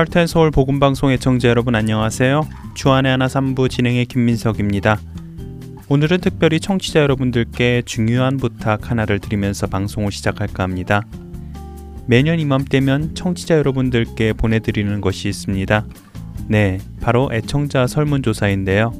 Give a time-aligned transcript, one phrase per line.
[0.00, 2.48] 할텐 서울 복음 방송 의청자 여러분 안녕하세요.
[2.72, 4.98] 주안의 하나 3부 진행의 김민석입니다.
[5.90, 11.02] 오늘은 특별히 청취자 여러분들께 중요한 부탁 하나를 드리면서 방송을 시작할까 합니다.
[12.06, 15.84] 매년 이맘때면 청취자 여러분들께 보내드리는 것이 있습니다.
[16.48, 18.94] 네, 바로 애청자 설문조사인데요.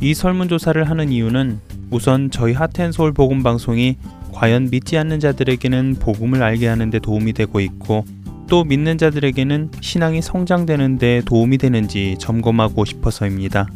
[0.00, 3.98] 이 설문조사를 하는 이유는 우선 저희 하텐서울 복음방송이
[4.32, 8.06] 과연 믿지 않는 자들에게는 복음을 알게 하는데 도움이 되고 있고
[8.48, 13.68] 또 믿는 자들에게는 신앙이 성장되는 데 도움이 되는지 점검하고 싶어서입니다.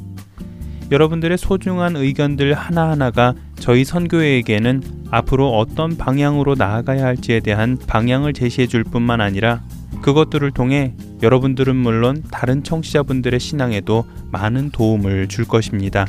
[0.91, 8.85] 여러분들의 소중한 의견들 하나하나가 저희 선교회에게는 앞으로 어떤 방향으로 나아가야 할지에 대한 방향을 제시해 줄
[8.85, 9.63] 뿐만 아니라
[10.03, 16.07] 그것들을 통해 여러분들은 물론 다른 청취자분들의 신앙에도 많은 도움을 줄 것입니다.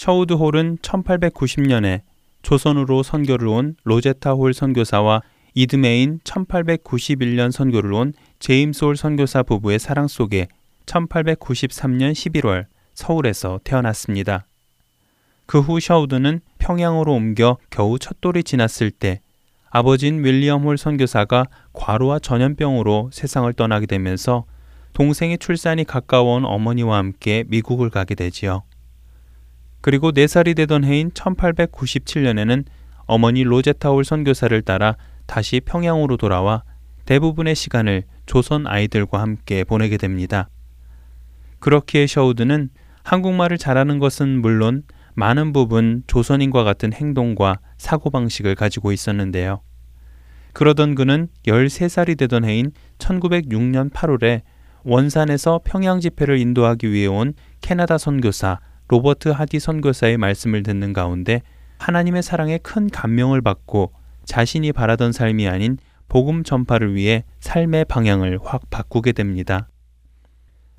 [0.09, 2.01] 셔우드 홀은 1890년에
[2.41, 5.21] 조선으로 선교를 온 로제타 홀 선교사와
[5.53, 10.47] 이듬해인 1891년 선교를 온 제임스 홀 선교사 부부의 사랑 속에
[10.87, 12.65] 1893년 11월
[12.95, 14.47] 서울에서 태어났습니다.
[15.45, 19.21] 그 후 셔우드는 평양으로 옮겨 겨우 첫 돌이 지났을 때
[19.69, 24.45] 아버진 윌리엄 홀 선교사가 과로와 전염병으로 세상을 떠나게 되면서
[24.93, 28.63] 동생의 출산이 가까워온 어머니와 함께 미국을 가게 되지요.
[29.81, 32.65] 그리고 4살이 되던 해인 1897년에는
[33.05, 34.95] 어머니 로제타 홀 선교사를 따라
[35.25, 36.63] 다시 평양으로 돌아와
[37.05, 40.49] 대부분의 시간을 조선 아이들과 함께 보내게 됩니다.
[41.59, 42.69] 그렇기에 셔우드는
[43.03, 44.83] 한국말을 잘하는 것은 물론
[45.15, 49.61] 많은 부분 조선인과 같은 행동과 사고방식을 가지고 있었는데요.
[50.53, 54.41] 그러던 그는 13살이 되던 해인 1906년 8월에
[54.83, 58.59] 원산에서 평양 집회를 인도하기 위해 온 캐나다 선교사
[58.89, 61.41] 로버트 하디 선교사의 말씀을 듣는 가운데
[61.77, 63.93] 하나님의 사랑에 큰 감명을 받고
[64.25, 65.77] 자신이 바라던 삶이 아닌
[66.09, 69.69] 복음 전파를 위해 삶의 방향을 확 바꾸게 됩니다.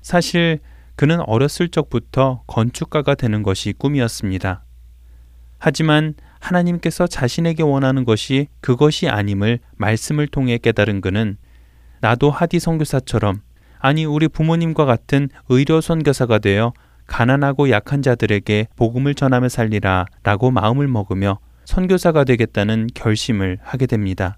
[0.01, 0.59] 사실
[0.95, 4.65] 그는 어렸을 적부터 건축가가 되는 것이 꿈이었습니다.
[5.57, 11.37] 하지만 하나님께서 자신에게 원하는 것이 그것이 아님을 말씀을 통해 깨달은 그는
[12.01, 13.41] 나도 하디 선교사처럼
[13.79, 16.73] 아니 우리 부모님과 같은 의료 선교사가 되어
[17.11, 24.37] 가난하고 약한 자들에게 복음을 전하며 살리라 라고 마음을 먹으며 선교사가 되겠다는 결심을 하게 됩니다.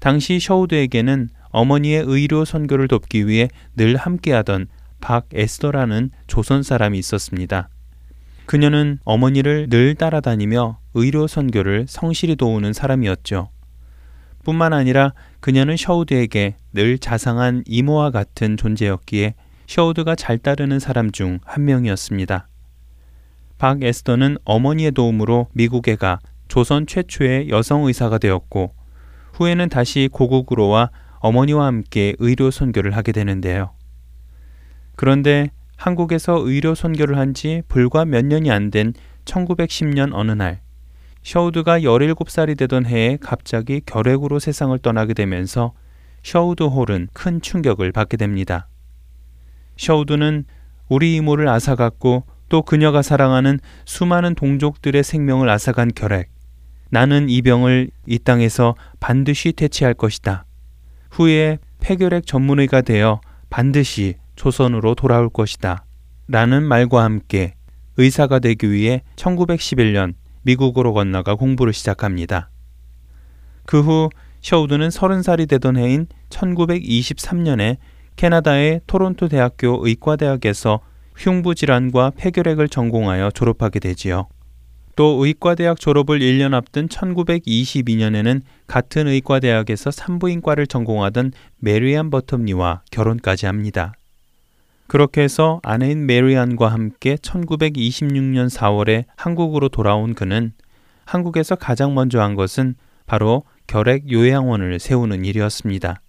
[0.00, 4.66] 당시 셔우드에게는 어머니의 의료 선교를 돕기 위해 늘 함께하던
[5.00, 7.70] 박 에스더라는 조선 사람이 있었습니다.
[8.44, 13.48] 그녀는 어머니를 늘 따라다니며 의료 선교를 성실히 도우는 사람이었죠.
[14.44, 19.34] 뿐만 아니라 그녀는 셔우드에게 늘 자상한 이모와 같은 존재였기에
[19.70, 22.48] 셔우드가 잘 따르는 사람 중 한 명이었습니다.
[23.56, 28.74] 박 에스더는 어머니의 도움으로 미국에 가 조선 최초의 여성 의사가 되었고
[29.34, 33.70] 후에는 다시 고국으로 와 어머니와 함께 의료 선교를 하게 되는데요.
[34.96, 38.92] 그런데 한국에서 의료 선교를 한 지 불과 몇 년이 안 된
[39.24, 40.62] 1910년 어느 날
[41.22, 45.74] 셔우드가 17살이 되던 해에 갑자기 결핵으로 세상을 떠나게 되면서
[46.24, 48.66] 셔우드 홀은 큰 충격을 받게 됩니다.
[49.80, 50.44] 셔우드는
[50.90, 56.28] 우리 이모를 앗아갔고 또 그녀가 사랑하는 수많은 동족들의 생명을 앗아간 결핵.
[56.90, 60.44] 나는 이 병을 이 땅에서 반드시 퇴치할 것이다.
[61.10, 65.84] 후에 폐결핵 전문의가 되어 반드시 조선으로 돌아올 것이다.
[66.28, 67.54] 라는 말과 함께
[67.96, 72.50] 의사가 되기 위해 1911년 미국으로 건너가 공부를 시작합니다.
[73.64, 74.10] 그 후
[74.42, 77.76] 셔우드는 30살이 되던 해인 1923년에
[78.20, 80.80] 캐나다의 토론토 대학교 의과대학에서
[81.16, 84.28] 흉부 질환과 폐결핵을 전공하여 졸업하게 되지요.
[84.94, 93.94] 또 의과대학 졸업을 1년 앞둔 1922년에는 같은 의과대학에서 산부인과를 전공하던 메리안 버텀니와 결혼까지 합니다.
[94.86, 100.52] 그렇게 해서 아내인 메리안과 함께 1926년 4월에 한국으로 돌아온 그는
[101.06, 102.74] 한국에서 가장 먼저 한 것은
[103.06, 106.02] 바로 결핵 요양원을 세우는 일이었습니다.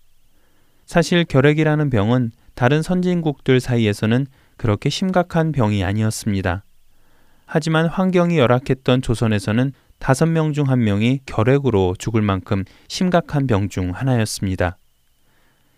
[0.91, 6.65] 사실 결핵이라는 병은 다른 선진국들 사이에서는 그렇게 심각한 병이 아니었습니다.
[7.45, 13.91] 하지만 환경이 열악했던 조선에서는 다섯 명 중 한 명이 결핵으로 죽을 만큼 심각한 병 중
[13.91, 14.77] 하나였습니다.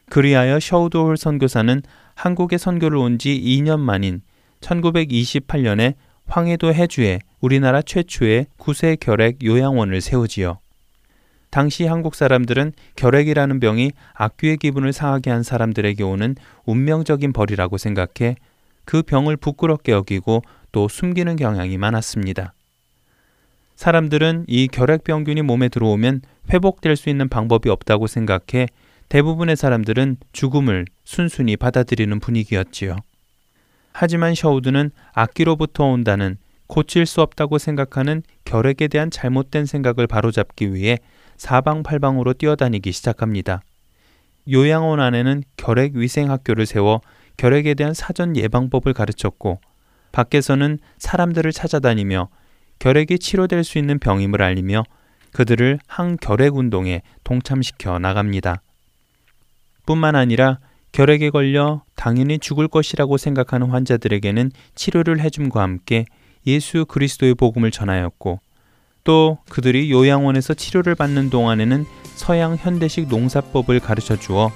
[0.09, 1.83] 그리하여 셔우드홀 선교사는
[2.15, 4.21] 한국에 선교를 온 지 2년 만인
[4.61, 5.93] 1928년에
[6.25, 10.62] 황해도 해주에 우리나라 최초의 구세 결핵 요양원을 세우지요.
[11.53, 18.37] 당시 한국 사람들은 결핵이라는 병이 악귀의 기분을 상하게 한 사람들에게 오는 운명적인 벌이라고 생각해
[18.85, 20.41] 그 병을 부끄럽게 여기고
[20.71, 22.55] 또 숨기는 경향이 많았습니다.
[23.75, 28.67] 사람들은 이 결핵병균이 몸에 들어오면 회복될 수 있는 방법이 없다고 생각해
[29.09, 32.95] 대부분의 사람들은 죽음을 순순히 받아들이는 분위기였지요.
[33.91, 40.97] 하지만 셔우드는 악기로부터 온다는 고칠 수 없다고 생각하는 결핵에 대한 잘못된 생각을 바로잡기 위해
[41.37, 43.61] 사방팔방으로 뛰어다니기 시작합니다.
[44.51, 47.01] 요양원 안에는 결핵 위생 학교를 세워
[47.37, 49.59] 결핵에 대한 사전 예방법을 가르쳤고
[50.11, 52.29] 밖에서는 사람들을 찾아다니며
[52.79, 54.83] 결핵이 치료될 수 있는 병임을 알리며
[55.31, 58.61] 그들을 항결핵 운동에 동참시켜 나갑니다.
[59.85, 60.59] 뿐만 아니라
[60.91, 66.05] 결핵에 걸려 당연히 죽을 것이라고 생각하는 환자들에게는 치료를 해줌과 함께
[66.45, 68.39] 예수 그리스도의 복음을 전하였고
[69.03, 74.51] 또 그들이 요양원에서 치료를 받는 동안에는 서양 현대식 농사법을 가르쳐 주어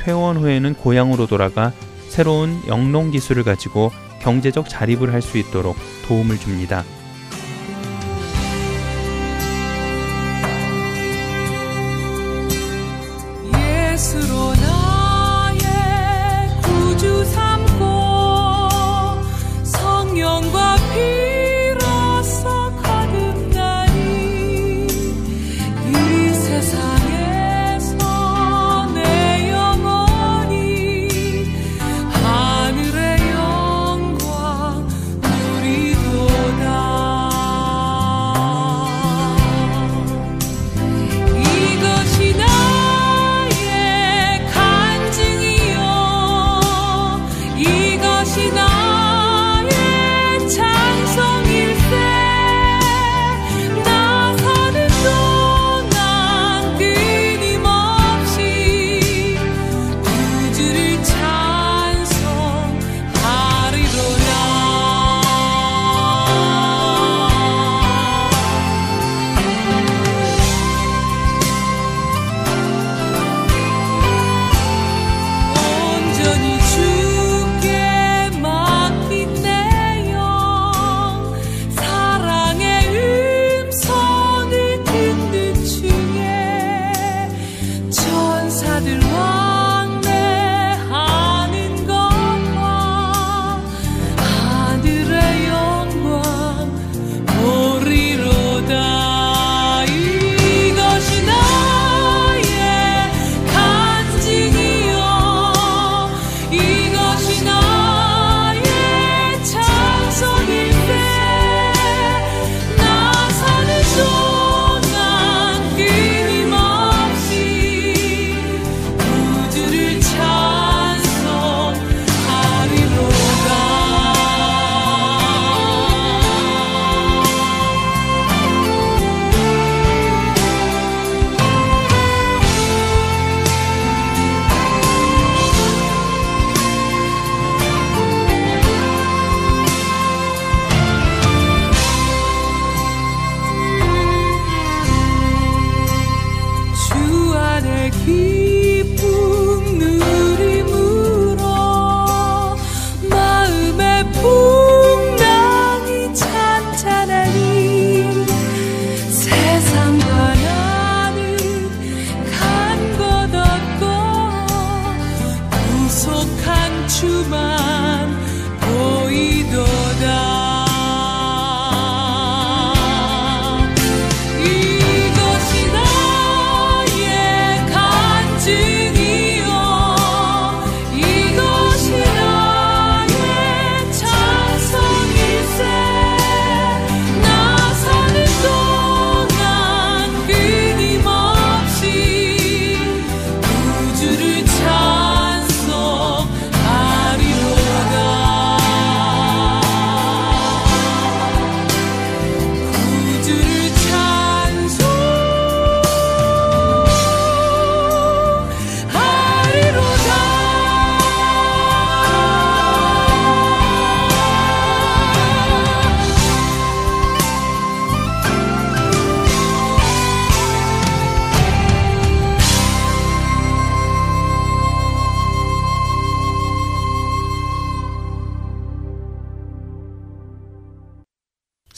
[0.00, 1.72] 퇴원 후에는 고향으로 돌아가
[2.08, 5.76] 새로운 영농 기술을 가지고 경제적 자립을 할 수 있도록
[6.06, 6.84] 도움을 줍니다.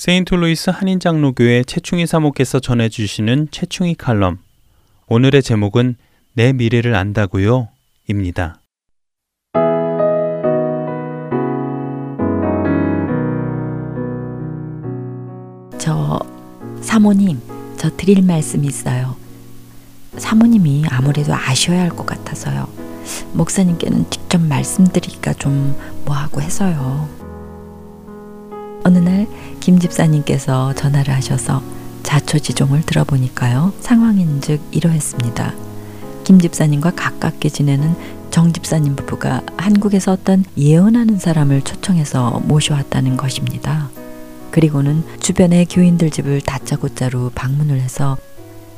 [0.08, 4.38] 세인트루이스 한인장로교회 최충희 사모께서 전해주시는 최충희 칼럼.
[5.06, 5.96] 오늘의 제목은
[6.32, 7.68] 내 미래를 안다고요?
[8.08, 8.58] 입니다.
[15.76, 16.18] 저
[16.80, 17.38] 사모님,
[17.76, 19.14] 저 드릴 말씀이 있어요.
[20.16, 22.66] 사모님이 아무래도 아셔야 할 것 같아서요.
[23.34, 27.17] 목사님께는 직접 말씀드리기가 좀 뭐하고 해서요.
[28.88, 29.26] 어느 날
[29.68, 31.62] 김 집사님께서 전화를 하셔서
[32.02, 33.74] 자초지종을 들어보니까요.
[33.80, 35.54] 상황인즉 이러했습니다.
[36.24, 37.94] 김 집사님과 가깝게 지내는
[38.30, 43.90] 정 집사님 부부가 한국에서 어떤 예언하는 사람을 초청해서 모셔왔다는 것입니다.
[44.50, 48.16] 그리고는 주변의 교인들 집을 다짜고짜로 방문을 해서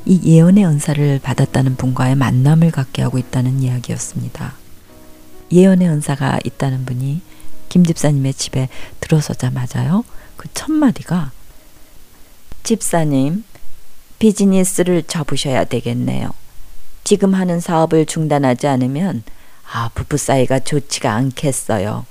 [0.06, 4.54] 이 예언의 은사를 받았다는 분과의 만남을 갖게 하고 있다는 이야기였습니다.
[5.52, 7.20] 예언의 은사가 있다는 분이
[7.70, 8.68] 김 집사님의 집에
[9.00, 10.04] 들어서자마자요.
[10.36, 11.32] 그 첫 마디가
[12.62, 13.44] 집사님,
[14.18, 16.30] 비즈니스를 접으셔야 되겠네요.
[17.04, 19.22] 지금 하는 사업을 중단하지 않으면
[19.72, 22.04] 아, 부부 사이가 좋지가 않겠어요.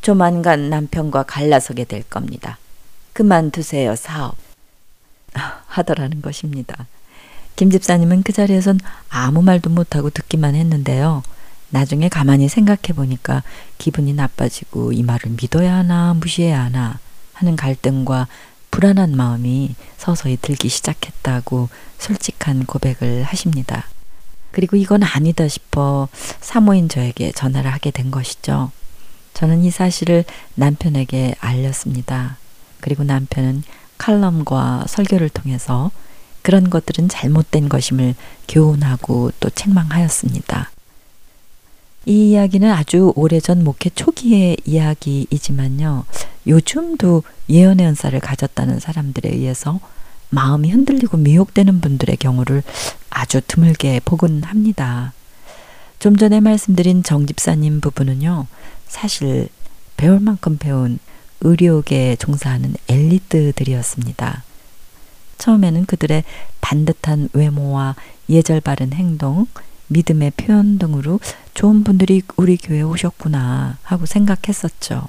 [0.00, 2.58] 조만간 남편과 갈라서게 될 겁니다.
[3.12, 4.36] 그만두세요, 사업.
[5.66, 6.86] 하더라는 것입니다.
[7.56, 11.22] 김 집사님은 그 자리에선 아무 말도 못하고 듣기만 했는데요.
[11.72, 13.42] 나중에 가만히 생각해 보니까
[13.78, 16.98] 기분이 나빠지고 이 말을 믿어야 하나 무시해야 하나
[17.32, 18.28] 하는 갈등과
[18.70, 23.86] 불안한 마음이 서서히 들기 시작했다고 솔직한 고백을 하십니다.
[24.50, 26.08] 그리고 이건 아니다 싶어
[26.40, 28.70] 사모인 저에게 전화를 하게 된 것이죠.
[29.32, 30.24] 저는 이 사실을
[30.54, 32.36] 남편에게 알렸습니다.
[32.80, 33.62] 그리고 남편은
[33.96, 35.90] 칼럼과 설교를 통해서
[36.42, 38.14] 그런 것들은 잘못된 것임을
[38.46, 40.70] 교훈하고 또 책망하였습니다.
[42.04, 46.04] 이 이야기는 아주 오래전 목회 초기의 이야기이지만요.
[46.46, 49.78] 요즘도 예언의 은사를 가졌다는 사람들에 의해서
[50.30, 52.62] 마음이 흔들리고 미혹되는 분들의 경우를
[53.10, 55.12] 아주 드물게 보곤 합니다.
[55.98, 58.46] 좀 전에 말씀드린 정 집사님 부부는요,
[58.88, 59.48] 사실
[59.96, 60.98] 배울 만큼 배운
[61.42, 64.42] 의료계에 종사하는 엘리트들이었습니다.
[65.38, 66.24] 처음에는 그들의
[66.60, 67.94] 반듯한 외모와
[68.28, 69.46] 예절 바른 행동,
[69.88, 71.20] 믿음의 표현 등으로
[71.54, 75.08] 좋은 분들이 우리 교회에 오셨구나 하고 생각했었죠.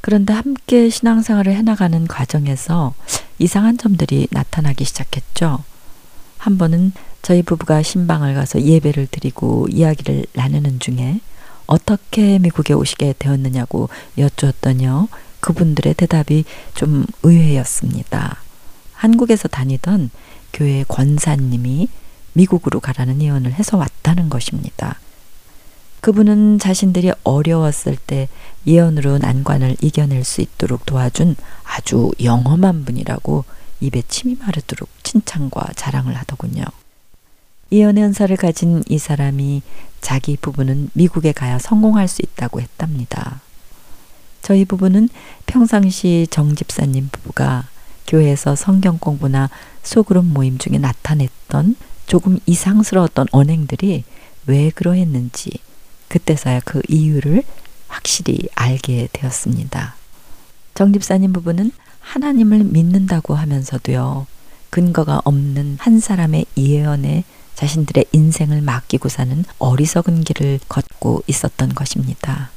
[0.00, 2.94] 그런데 함께 신앙생활을 해나가는 과정에서
[3.38, 5.62] 이상한 점들이 나타나기 시작했죠.
[6.38, 11.20] 한 번은 저희 부부가 신방을 가서 예배를 드리고 이야기를 나누는 중에
[11.66, 15.08] 어떻게 미국에 오시게 되었느냐고 여쭈었더니요.
[15.40, 18.38] 그분들의 대답이 좀 의외였습니다.
[18.94, 20.10] 한국에서 다니던
[20.52, 21.88] 교회 권사님이
[22.32, 24.98] 미국으로 가라는 예언을 해서 왔다는 것입니다.
[26.00, 28.28] 그분은 자신들이 어려웠을 때
[28.66, 33.44] 예언으로 난관을 이겨낼 수 있도록 도와준 아주 영험한 분이라고
[33.80, 36.64] 입에 침이 마르도록 칭찬과 자랑을 하더군요.
[37.72, 39.62] 예언의 은사를 가진 이 사람이
[40.00, 43.40] 자기 부부는 미국에 가야 성공할 수 있다고 했답니다.
[44.42, 45.08] 저희 부부는
[45.46, 47.68] 평상시 정 집사님 부부가
[48.06, 49.50] 교회에서 성경 공부나
[49.82, 54.04] 소그룹 모임 중에 나타냈던 조금 이상스러웠던 언행들이
[54.46, 55.60] 왜 그러했는지
[56.10, 57.42] 그때서야 그 이유를
[57.88, 59.94] 확실히 알게 되었습니다.
[60.74, 64.26] 정 집사님 부부는 하나님을 믿는다고 하면서도요,
[64.70, 72.50] 근거가 없는 한 사람의 예언에 자신들의 인생을 맡기고 사는 어리석은 길을 걷고 있었던 것입니다.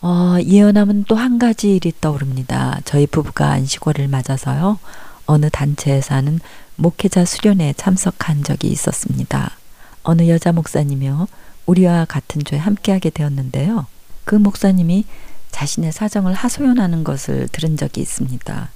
[0.00, 2.80] 어, 예언하면 또 한 가지 일이 떠오릅니다.
[2.84, 4.78] 저희 부부가 안식월을 맞아서요,
[5.26, 6.38] 어느 단체에 사는
[6.76, 9.56] 목회자 수련회에 참석한 적이 있었습니다.
[10.04, 11.26] 어느 여자 목사님이요,
[11.66, 13.86] 우리와 같은 조에 함께하게 되었는데요.
[14.24, 15.04] 그 목사님이
[15.50, 18.70] 자신의 사정을 하소연하는 것을 들은 적이 있습니다.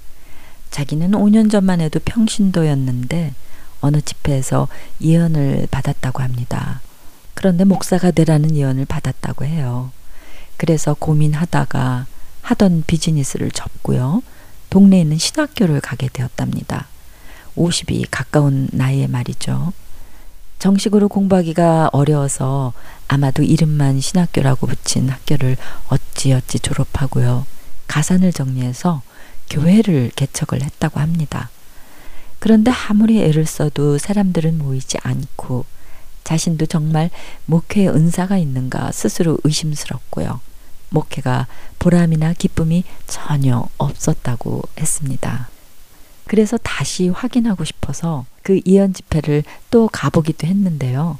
[0.71, 3.33] 자기는 5년 전만 해도 평신도였는데
[3.81, 4.67] 어느 집회에서
[5.01, 6.81] 예언을 받았다고 합니다.
[7.33, 9.91] 그런데 목사가 되라는 예언을 받았다고 해요.
[10.57, 12.05] 그래서 고민하다가
[12.41, 14.21] 하던 비즈니스를 접고요.
[14.69, 16.87] 동네에 있는 신학교를 가게 되었답니다.
[17.55, 19.73] 50이 가까운 나이에 말이죠.
[20.61, 22.73] 정식으로 공부하기가 어려워서
[23.07, 25.57] 아마도 이름만 신학교라고 붙인 학교를
[25.89, 27.47] 어찌어찌 졸업하고요.
[27.87, 29.01] 가산을 정리해서
[29.49, 31.49] 교회를 개척을 했다고 합니다.
[32.37, 35.65] 그런데 아무리 애를 써도 사람들은 모이지 않고
[36.23, 37.09] 자신도 정말
[37.47, 40.41] 목회에 은사가 있는가 스스로 의심스럽고요.
[40.89, 41.47] 목회가
[41.79, 45.50] 보람이나 기쁨이 전혀 없었다고 했습니다.
[46.31, 51.19] 그래서 다시 확인하고 싶어서 그 이연 집회를 또 가보기도 했는데요.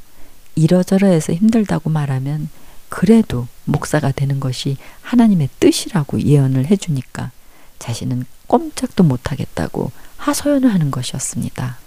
[0.55, 2.47] 이러저러해서 힘들다고 말하면
[2.87, 7.31] 그래도 목사가 되는 것이 하나님의 뜻이라고 예언을 해주니까
[7.77, 11.77] 자신은 꼼짝도 못하겠다고 하소연을 하는 것이었습니다.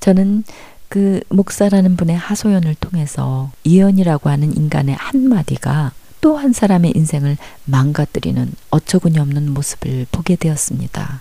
[0.00, 0.44] 저는
[0.88, 9.18] 그 목사라는 분의 하소연을 통해서 예언이라고 하는 인간의 한마디가 또 한 사람의 인생을 망가뜨리는 어처구니
[9.18, 11.20] 없는 모습을 보게 되었습니다.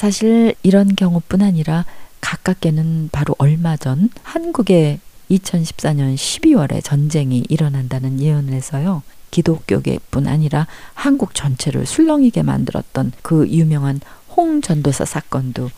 [0.00, 1.84] 사실 이런 경우뿐 아니라
[2.22, 4.98] 가깝게는 바로 얼마 전 한국에
[5.30, 9.02] 2014년 12월에 전쟁이 일어난다는 예언을 해서요.
[9.30, 15.70] 기독교계뿐 아니라 한국 전체를 술렁이게 만들었던 그 유명한 홍 전도사 사건도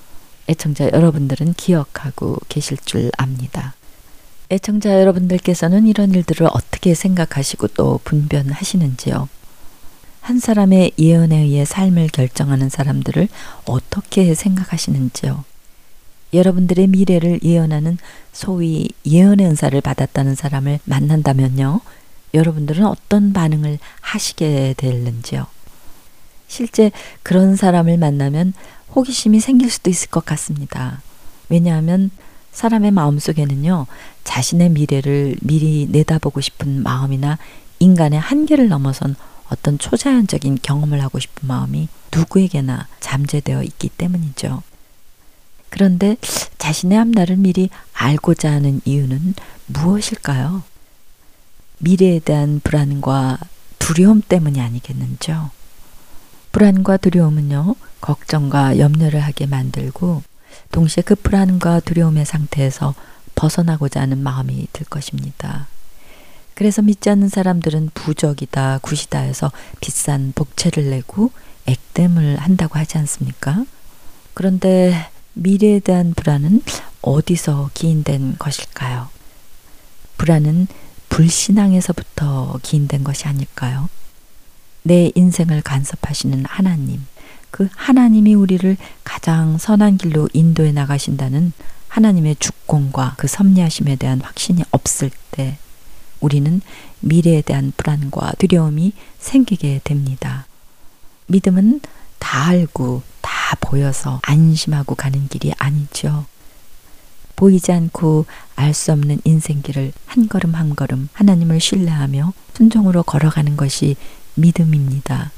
[0.49, 3.75] 애청자 여러분들은 기억하고 계실 줄 압니다.
[4.53, 9.29] 애청자 여러분들께서는 이런 일들을 어떻게 생각하시고 또 분별하시는지요?
[10.23, 13.29] 한 사람의 예언에 의해 삶을 결정하는 사람들을
[13.67, 15.45] 어떻게 생각하시는지요?
[16.33, 17.99] 여러분들의 미래를 예언하는
[18.33, 21.81] 소위 예언의 은사를 받았다는 사람을 만난다면요.
[22.35, 25.49] 여러분들은 어떤 반응을 하시게 될는지요?
[26.47, 26.93] 실제
[27.25, 28.55] 그런 사람을 만나면
[28.95, 31.03] 호기심이 생길 수도 있을 것 같습니다.
[31.49, 32.13] 왜냐하면
[32.53, 33.87] 사람의 마음속에는요,
[34.23, 37.39] 자신의 미래를 미리 내다보고 싶은 마음이나
[37.81, 39.17] 인간의 한계를 넘어선
[39.53, 44.63] 어떤 초자연적인 경험을 하고 싶은 마음이 누구에게나 잠재되어 있기 때문이죠.
[45.69, 46.17] 그런데
[46.57, 49.35] 자신의 앞날을 미리 알고자 하는 이유는
[49.67, 50.63] 무엇일까요?
[51.79, 53.39] 미래에 대한 불안과
[53.79, 55.51] 두려움 때문이 아니겠는죠?
[56.51, 60.23] 불안과 두려움은요, 걱정과 염려를 하게 만들고,
[60.71, 62.95] 동시에 그 불안과 두려움의 상태에서
[63.35, 65.67] 벗어나고자 하는 마음이 들 것입니다.
[66.55, 71.31] 그래서 믿지 않는 사람들은 부적이다, 굿이다 해서 비싼 복채를 내고
[71.67, 73.65] 액땜을 한다고 하지 않습니까?
[74.35, 76.63] 그런데 미래에 대한 불안은
[77.01, 79.09] 어디서 기인된 것일까요?
[80.19, 80.67] 불안은
[81.09, 83.89] 불신앙에서부터 기인된 것이 아닐까요?
[84.83, 87.07] 내 인생을 간섭하시는 하나님,
[87.51, 91.53] 그 하나님이 우리를 가장 선한 길로 인도해 나가신다는
[91.89, 95.59] 하나님의 주권과 그 섭리하심에 대한 확신이 없을 때
[96.23, 96.63] 우리는
[97.01, 100.47] 미래에 대한 불안과 두려움이 생기게 됩니다.
[101.27, 101.81] 믿음은
[102.19, 106.25] 다 알고 다 보여서 안심하고 가는 길이 아니죠.
[107.37, 113.97] 보이지 않고 알 수 없는 인생길을 한 걸음 한 걸음 하나님을 신뢰하며 순종으로 걸어가는 것이
[114.37, 115.33] 믿음입니다.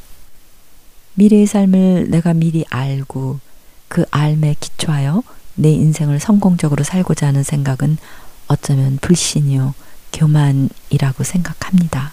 [1.14, 3.40] 미래의 삶을 내가 미리 알고
[3.88, 5.22] 그 알에 기초하여
[5.54, 7.96] 내 인생을 성공적으로 살고자 하는 생각은
[8.48, 9.74] 어쩌면 불신이요,
[10.14, 12.12] 교만이라고 생각합니다.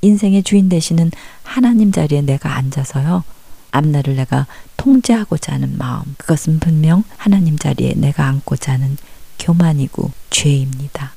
[0.00, 1.10] 인생의 주인 되시는
[1.42, 3.24] 하나님 자리에 내가 앉아서요,
[3.70, 8.96] 앞날을 내가 통제하고자 하는 마음, 그것은 분명 하나님 자리에 내가 앉고자 하는
[9.38, 11.12] 교만이고 죄입니다.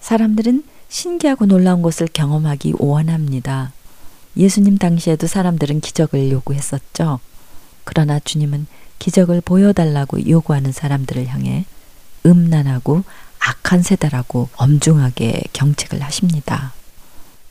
[0.00, 3.72] 사람들은 신기하고 놀라운 것을 경험하기 원합니다.
[4.36, 7.20] 예수님 당시에도 사람들은 기적을 요구했었죠.
[7.84, 8.66] 그러나 주님은
[8.98, 11.64] 기적을 보여달라고 요구하는 사람들을 향해
[12.24, 13.04] 음란하고
[13.46, 16.72] 악한 세대라고 엄중하게 경책을 하십니다.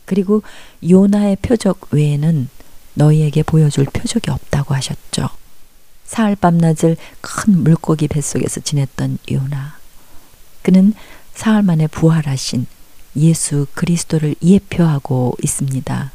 [0.03, 0.43] 그리고
[0.87, 2.49] 요나의 표적 외에는
[2.95, 5.29] 너희에게 보여줄 표적이 없다고 하셨죠.
[6.05, 9.77] 사흘 밤낮을 큰 물고기 뱃속에서 지냈던 요나.
[10.61, 10.93] 그는
[11.33, 12.65] 사흘 만에 부활하신
[13.15, 16.11] 예수 그리스도를 예표하고 있습니다.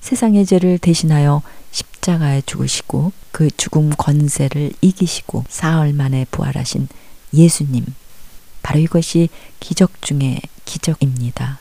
[0.00, 6.88] 세상의 죄를 대신하여 십자가에 죽으시고 그 죽음 권세를 이기시고 사흘 만에 부활하신
[7.34, 7.84] 예수님.
[8.66, 9.28] 바로 이것이
[9.60, 11.60] 기적 중의 기적입니다.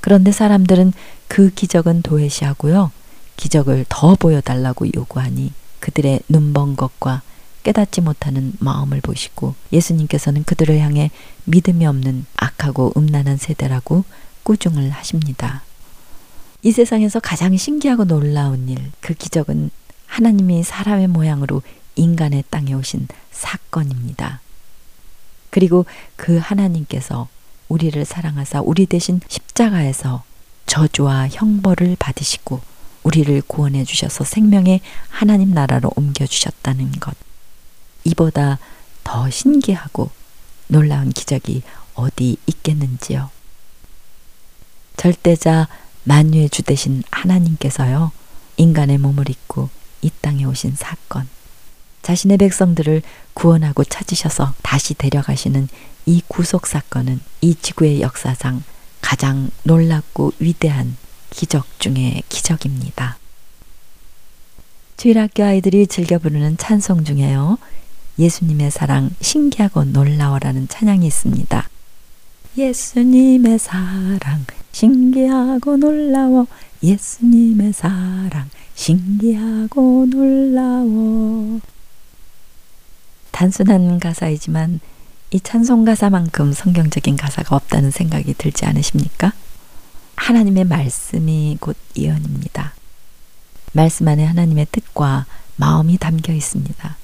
[0.00, 0.92] 그런데 사람들은
[1.26, 2.92] 그 기적은 도외시하고요.
[3.36, 7.22] 기적을 더 보여달라고 요구하니 그들의 눈먼 것과
[7.64, 11.10] 깨닫지 못하는 마음을 보시고 예수님께서는 그들을 향해
[11.46, 14.04] 믿음이 없는 악하고 음란한 세대라고
[14.44, 15.64] 꾸중을 하십니다.
[16.62, 19.72] 이 세상에서 가장 신기하고 놀라운 일, 그 기적은
[20.06, 21.62] 하나님이 사람의 모양으로
[21.96, 24.44] 인간의 땅에 오신 사건입니다.
[25.54, 25.86] 그리고
[26.16, 27.28] 그 하나님께서
[27.68, 30.24] 우리를 사랑하사 우리 대신 십자가에서
[30.66, 32.60] 저주와 형벌을 받으시고
[33.04, 37.14] 우리를 구원해 주셔서 생명의 하나님 나라로 옮겨 주셨다는 것.
[38.02, 38.58] 이보다
[39.04, 40.10] 더 신기하고
[40.66, 41.62] 놀라운 기적이
[41.94, 43.30] 어디 있겠는지요.
[44.96, 45.68] 절대자
[46.02, 48.10] 만유의 주 되신 하나님께서요,
[48.56, 49.68] 인간의 몸을 입고
[50.02, 51.28] 이 땅에 오신 사건,
[52.04, 55.68] 자신의 백성들을 구원하고 찾으셔서 다시 데려가시는
[56.04, 58.62] 이 구속 사건은 이 지구의 역사상
[59.00, 60.96] 가장 놀랍고 위대한
[61.30, 63.16] 기적 중의 기적입니다.
[64.98, 67.58] 주일학교 아이들이 즐겨 부르는 찬송 중에요.
[68.18, 71.68] 예수님의 사랑 신기하고 놀라워라는 찬양이 있습니다.
[72.56, 76.46] 예수님의 사랑 신기하고 놀라워
[76.82, 81.60] 예수님의 사랑 신기하고 놀라워
[83.34, 84.78] 단순한 가사이지만
[85.32, 89.32] 이 찬송 가사만큼 성경적인 가사가 없다는 생각이 들지 않으십니까?
[90.14, 92.74] 하나님의 말씀이 곧 예언입니다.
[93.72, 96.96] 말씀 안에 하나님의 뜻과 마음이 담겨 있습니다.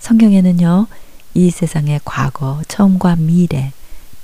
[0.00, 0.88] 성경에는요,
[1.34, 3.72] 이 세상의 과거, 처음과 미래,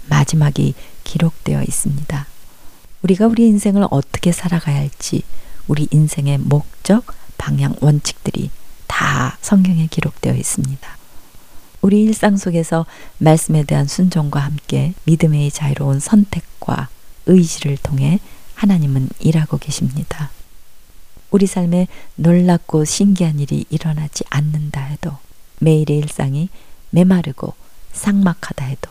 [0.08, 2.26] 마지막이 기록되어 있습니다.
[3.02, 5.22] 우리가 우리 인생을 어떻게 살아가야 할지,
[5.68, 7.06] 우리 인생의 목적,
[7.38, 8.50] 방향, 원칙들이
[8.88, 10.95] 다 성경에 기록되어 있습니다.
[11.87, 12.85] 우리 일상 속에서
[13.18, 16.88] 말씀에 대한 순종과 함께 믿음의 자유로운 선택과
[17.27, 18.18] 의지를 통해
[18.57, 20.33] 하나님은 일하고 계십니다.
[21.31, 25.12] 우리 삶에 놀랍고 신기한 일이 일어나지 않는다 해도
[25.61, 26.49] 매일의 일상이
[26.90, 27.55] 메마르고
[27.92, 28.90] 삭막하다 해도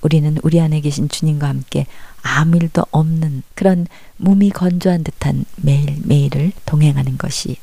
[0.00, 1.84] 우리는 우리 안에 계신 주님과 함께
[2.22, 7.58] 아무 일도 없는 그런 몸이 건조한 듯한 매일매일을 동행하는 것이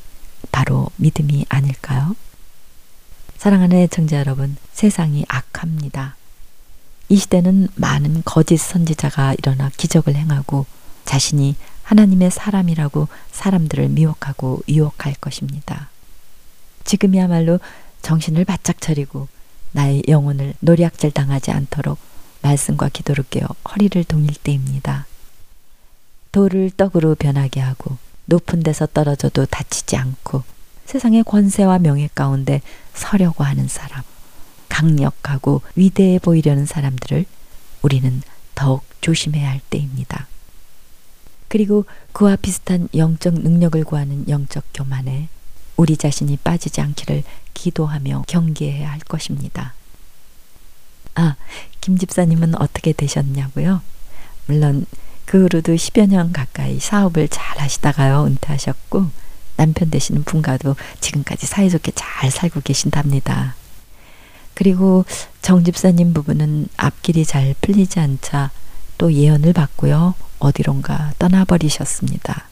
[0.52, 2.16] 바로 믿음이 아닐까요?
[3.40, 6.18] 사랑하는 애청자 여러분, 세상이 악합니다.
[7.08, 10.66] 이 시대는 많은 거짓 선지자가 일어나 기적을 행하고
[11.06, 15.88] 자신이 하나님의 사람이라고 사람들을 미혹하고 유혹할 것입니다.
[16.84, 17.62] 지금이야말로
[18.02, 19.30] 정신을 바짝 차리고
[19.72, 21.98] 나의 영혼을 노략질 당하지 않도록
[22.42, 25.06] 말씀과 기도를 깨어 허리를 동일 때입니다.
[26.34, 30.44] 돌을 떡으로 변하게 하고 높은 데서 떨어져도 다치지 않고
[30.90, 32.64] 세상의 권세와 명예 가운데
[32.96, 34.02] 서려고 하는 사람,
[34.70, 37.26] 강력하고 위대해 보이려는 사람들을
[37.84, 38.24] 우리는
[38.56, 40.26] 더욱 조심해야 할 때입니다.
[41.48, 45.30] 그리고 그와 비슷한 영적 능력을 구하는 영적 교만에
[45.78, 47.22] 우리 자신이 빠지지 않기를
[47.54, 49.76] 기도하며 경계해야 할 것입니다.
[51.14, 51.36] 아,
[51.82, 53.82] 김 집사님은 어떻게 되셨냐고요?
[54.48, 54.88] 물론
[55.26, 59.29] 그 후로도 10여 년 가까이 사업을 잘 하시다가요, 은퇴하셨고,
[59.60, 63.56] 남편 되시는 분과도 지금까지 사이좋게 잘 살고 계신답니다.
[64.54, 65.04] 그리고
[65.42, 68.52] 정 집사님 부부는 앞길이 잘 풀리지 않자
[68.98, 72.48] 또 예언을 받고요, 어디론가 떠나버리셨습니다.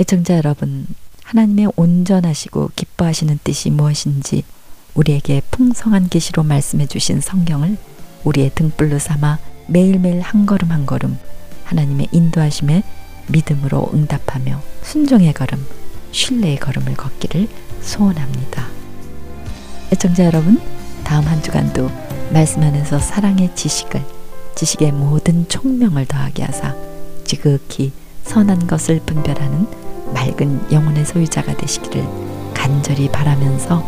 [0.00, 0.86] 애청자 여러분,
[1.22, 4.42] 하나님의 온전하시고 기뻐하시는 뜻이 무엇인지
[4.94, 7.76] 우리에게 풍성한 계시로 말씀해 주신 성경을
[8.24, 11.18] 우리의 등불로 삼아 매일매일 한 걸음 한 걸음
[11.64, 12.82] 하나님의 인도하심에
[13.28, 15.64] 믿음으로 응답하며 순종의 걸음,
[16.12, 17.48] 신뢰의 걸음을 걷기를
[17.80, 18.66] 소원합니다.
[19.92, 20.60] 애청자 여러분,
[21.04, 21.90] 다음 한 주간도
[22.32, 24.04] 말씀 안에서 사랑의 지식을,
[24.54, 26.74] 지식의 모든 총명을 더하게 하사
[27.24, 27.92] 지극히
[28.24, 29.66] 선한 것을 분별하는
[30.12, 32.04] 맑은 영혼의 소유자가 되시기를
[32.54, 33.82] 간절히 바라면서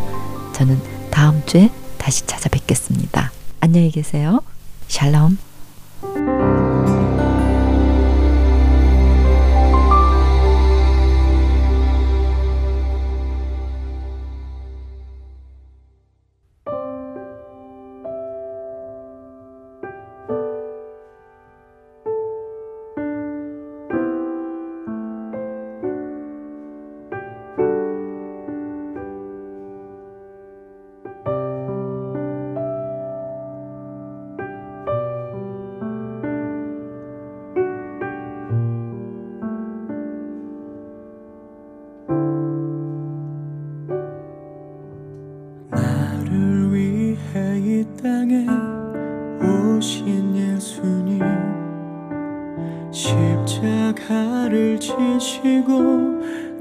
[0.53, 0.81] 저는
[1.11, 3.33] 다음 주에 다시 찾아뵙겠습니다.
[3.61, 4.41] 안녕히 계세요.
[4.89, 5.39] 샬롬.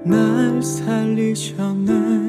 [0.03, 2.28] 날 살리셨네.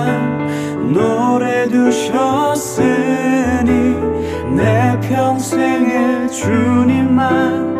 [6.41, 7.70] 주님만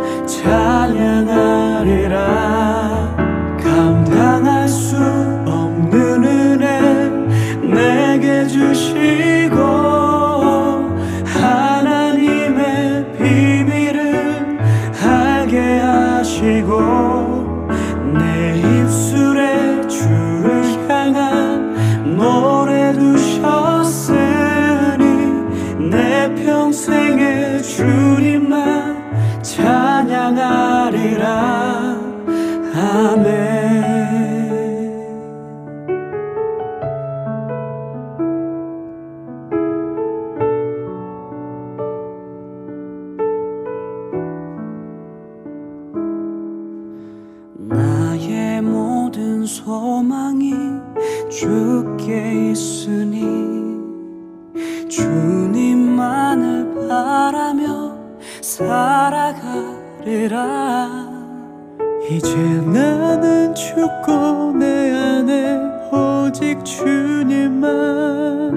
[63.91, 65.59] 죽고 내 안에
[65.91, 68.51] 오직 주님만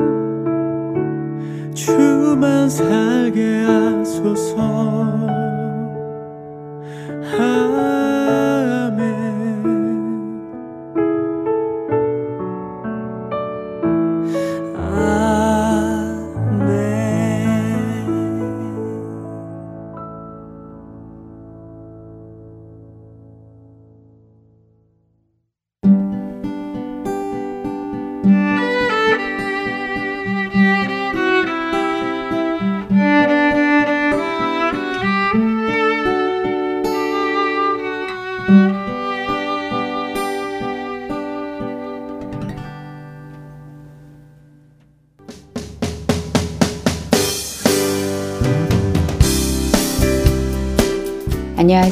[1.74, 4.03] 주만 살게 하소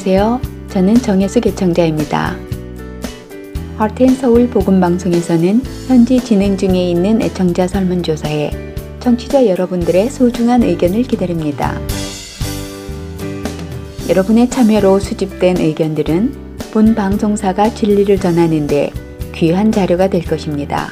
[0.04, 0.40] 안녕하세요.
[0.70, 2.36] 저는 정혜수 개청자입니다.
[3.76, 8.50] 하트앤서울 복음방송에서는 현지 진행 중에 있는 애청자 설문조사에
[8.98, 11.78] 청취자 여러분들의 소중한 의견을 기다립니다.
[14.08, 16.34] 여러분의 참여로 수집된 의견들은
[16.72, 18.90] 본 방송사가 진리를 전하는데
[19.36, 20.88] 귀한 자료가 될 것입니다.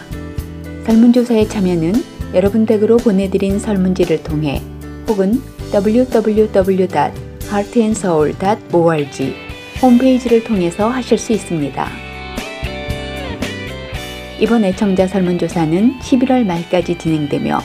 [0.87, 1.95] 설문조사에 참여는
[2.33, 4.63] 여러분 댁으로 보내드린 설문지를 통해
[5.09, 5.43] 혹은
[5.75, 7.30] www.
[7.53, 9.35] heartandsoul.org
[9.83, 11.89] 홈페이지를 통해서 하실 수 있습니다.
[14.39, 17.61] 이번 애청자 설문조사는 11월 말까지 진행되며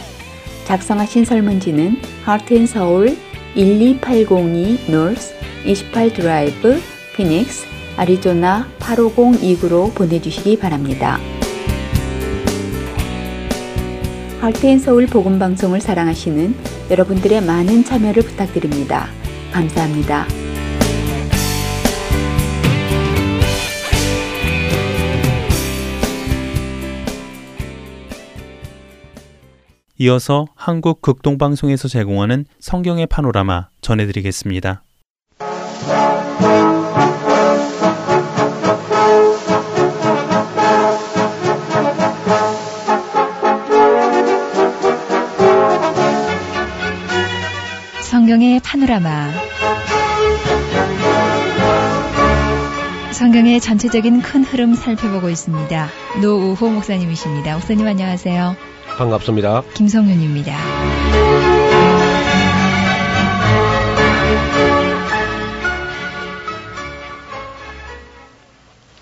[0.65, 3.15] 작성하신 설문지는 Heart and Soul
[3.56, 5.33] 12802 North
[5.63, 6.81] 28 Drive,
[7.15, 11.19] 피닉스, 아리조나 85029로 보내주시기 바랍니다.
[14.42, 16.56] Heart and Soul 복음 방송을 사랑하시는
[16.90, 19.10] 여러분들의 많은 참여를 부탁드립니다.
[19.56, 20.25] 감사합니다.
[29.97, 34.85] 이어서 한국 극동방송에서 제공하는 성경의 파노라마 전해드리겠습니다.
[48.36, 49.31] 성경의 파노라마
[53.13, 55.90] 성경의 전체적인 큰 흐름 살펴보고 있습니다.
[56.21, 57.54] 노우호 목사님이십니다.
[57.54, 58.58] 목사님 안녕하세요.
[58.98, 59.63] 반갑습니다.
[59.75, 60.54] 김성윤입니다.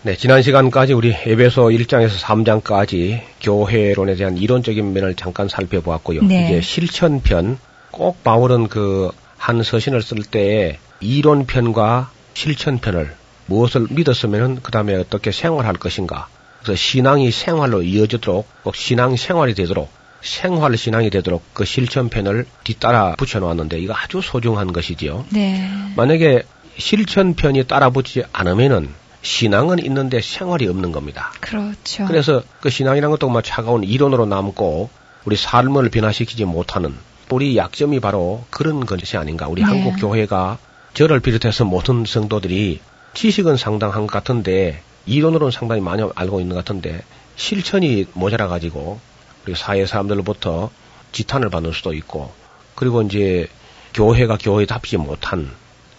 [0.03, 6.21] 네, 지난 시간까지 우리 에베소 1장에서 3장까지 교회론에 대한 이론적인 면을 잠깐 살펴보았고요.
[6.21, 6.45] 네.
[6.45, 7.57] 이제 실천편
[7.89, 9.11] 꼭 바울은 그
[9.43, 13.13] 한 서신을 쓸 때에 이론편과 실천편을
[13.47, 16.29] 무엇을 믿었으면은 그 다음에 어떻게 생활할 것인가.
[16.61, 19.91] 그래서 신앙이 생활로 이어지도록 꼭 신앙 생활이 되도록
[20.21, 25.25] 생활 신앙이 되도록 그 실천편을 뒤따라 붙여놓았는데 이거 아주 소중한 것이지요.
[25.31, 25.69] 네.
[25.97, 26.43] 만약에
[26.77, 31.33] 실천편이 따라 붙지 않으면은 신앙은 있는데 생활이 없는 겁니다.
[31.41, 32.05] 그렇죠.
[32.05, 34.89] 그래서 그 신앙이라는 것도 뭐 차가운 이론으로 남고
[35.25, 36.95] 우리 삶을 변화시키지 못하는
[37.29, 39.47] 우리 약점이 바로 그런 것이 아닌가.
[39.47, 39.67] 우리 네.
[39.67, 40.57] 한국 교회가
[40.93, 42.79] 저를 비롯해서 모든 성도들이
[43.15, 47.01] 지식은 상당한 것 같은데 이론으로는 상당히 많이 알고 있는 것 같은데
[47.35, 48.99] 실천이 모자라 가지고
[49.45, 50.69] 우리 사회 사람들로부터
[51.11, 52.31] 지탄을 받는 수도 있고
[52.75, 53.47] 그리고 이제
[53.93, 55.51] 교회가 교회답지 못한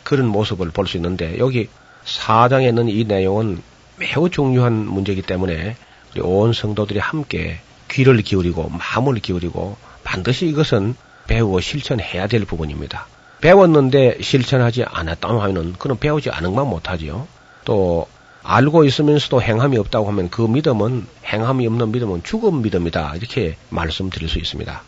[0.02, 1.68] 그런 모습을 볼 수 있는데 여기
[2.04, 3.62] 사장에 있는 이 내용은
[3.96, 5.76] 매우 중요한 문제이기 때문에
[6.12, 7.58] 우리 온 성도들이 함께
[7.90, 10.94] 귀를 기울이고 마음을 기울이고 반드시 이것은
[11.26, 13.06] 배우고 실천해야 될 부분입니다.
[13.40, 17.26] 배웠는데 실천하지 않았다고 하면은 그는 배우지 않은 것만 못하지요.
[17.64, 18.06] 또
[18.42, 24.38] 알고 있으면서도 행함이 없다고 하면 그 믿음은 행함이 없는 믿음은 죽은 믿음이다 이렇게 말씀드릴 수
[24.38, 24.82] 있습니다.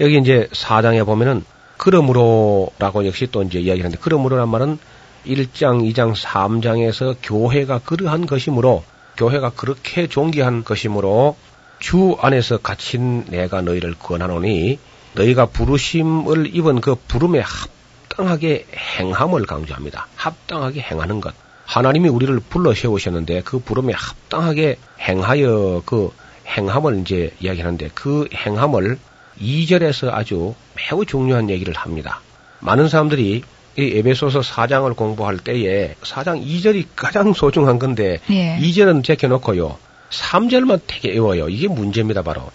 [0.00, 1.44] 여기 이제 사장에 보면은
[1.76, 4.78] 그러므로라고 역시 또 이제 이야기하는데 그러므로란 말은
[5.26, 8.84] 1장, 2장, 3장에서 교회가 그러한 것이므로
[9.16, 11.36] 교회가 그렇게 존귀한 것이므로
[11.78, 14.78] 주 안에서 갇힌 내가 너희를 권하노니
[15.14, 18.66] 너희가 부르심을 입은 그 부름에 합당하게
[18.98, 20.08] 행함을 강조합니다.
[20.16, 21.34] 합당하게 행하는 것.
[21.64, 26.10] 하나님이 우리를 불러 세우셨는데 그 부름에 합당하게 행하여 그
[26.46, 28.98] 행함을 이제 이야기하는데 그 행함을
[29.40, 32.20] 2절에서 아주 매우 중요한 얘기를 합니다.
[32.60, 33.42] 많은 사람들이
[33.76, 38.56] 이 에베소서 4장을 공부할 때에 4장 2절이 가장 소중한 건데 예.
[38.60, 39.76] 2절은 제껴놓고요.
[40.10, 41.48] 3절만 되게 외워요.
[41.48, 42.50] 이게 문제입니다, 바로.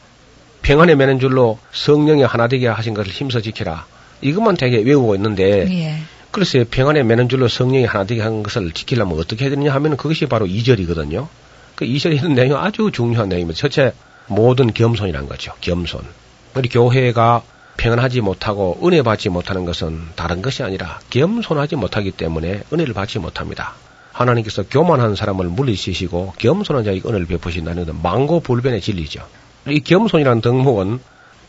[0.61, 3.85] 평안에 매는 줄로 성령이 하나 되게 하신 것을 힘써 지키라.
[4.21, 5.95] 이것만 되게 외우고 있는데 예.
[6.31, 10.25] 글쎄 평안에 매는 줄로 성령이 하나 되게 한 것을 지키려면 어떻게 해야 되느냐 하면 그것이
[10.27, 11.27] 바로 2절이거든요.
[11.75, 13.57] 그 2절에 있는 내용이 아주 중요한 내용입니다.
[13.57, 13.93] 첫째,
[14.27, 15.53] 모든 겸손이란 거죠.
[15.61, 16.01] 겸손.
[16.55, 17.41] 우리 교회가
[17.77, 23.75] 평안하지 못하고 은혜 받지 못하는 것은 다른 것이 아니라 겸손하지 못하기 때문에 은혜를 받지 못합니다.
[24.11, 29.25] 하나님께서 교만한 사람을 물리치시고 겸손한 자에게 은혜를 베푸신다는 것은 망고불변의 진리죠.
[29.71, 30.99] 이 겸손이라는 덕목은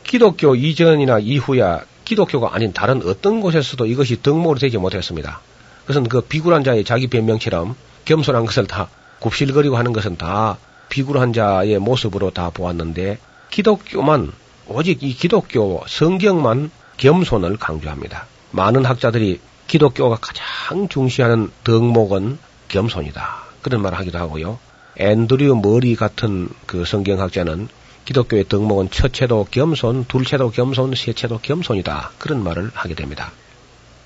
[0.04, 5.40] 기독교 이전이나 이후야 기독교가 아닌 다른 어떤 곳에서도 이것이 덕목으로 되지 못했습니다.
[5.82, 8.88] 그것은 그 비굴한 자의 자기 변명처럼 겸손한 것을 다
[9.20, 10.58] 굽실거리고 하는 것은 다
[10.88, 13.18] 비굴한 자의 모습으로 다 보았는데
[13.50, 14.32] 기독교만
[14.66, 18.26] 오직 이 기독교 성경만 겸손을 강조합니다.
[18.52, 23.44] 많은 학자들이 기독교가 가장 중시하는 덕목은 겸손이다.
[23.62, 24.58] 그런 말을 하기도 하고요.
[24.96, 27.68] 앤드류 머리 같은 그 성경학자는
[28.04, 32.12] 기독교의 덕목은 첫째도 겸손, 둘째도 겸손, 셋째도 겸손이다.
[32.18, 33.32] 그런 말을 하게 됩니다.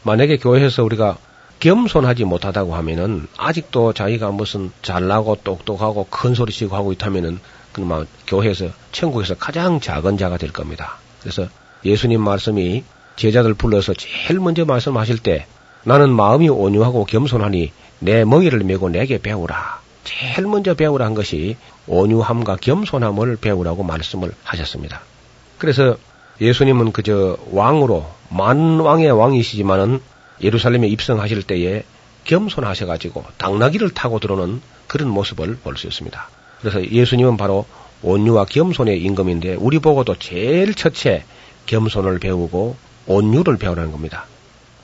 [0.02, 1.18] 만약에 교회에서 우리가
[1.60, 7.38] 겸손하지 못하다고 하면은 아직도 자기가 무슨 잘나고 똑똑하고 큰 소리 치고 하고 있다면은
[7.72, 10.98] 그만 교회에서 천국에서 가장 작은 자가 될 겁니다.
[11.20, 11.48] 그래서
[11.84, 12.84] 예수님 말씀이
[13.16, 15.46] 제자들 불러서 제일 먼저 말씀하실 때
[15.84, 19.80] 나는 마음이 온유하고 겸손하니 내 멍이를 메고 내게 배우라.
[20.04, 21.56] 제일 먼저 배우라 한 것이
[21.86, 25.02] 온유함과 겸손함을 배우라고 말씀을 하셨습니다.
[25.58, 25.96] 그래서
[26.40, 30.00] 예수님은 그저 왕으로 만 왕의 왕이시지만은
[30.42, 31.84] 예루살렘에 입성하실 때에
[32.24, 36.28] 겸손하셔가지고 당나귀를 타고 들어오는 그런 모습을 볼 수 있습니다.
[36.60, 37.66] 그래서 예수님은 바로
[38.02, 41.24] 온유와 겸손의 임금인데 우리 보고도 제일 첫째
[41.66, 42.76] 겸손을 배우고
[43.06, 44.26] 온유를 배우라는 겁니다.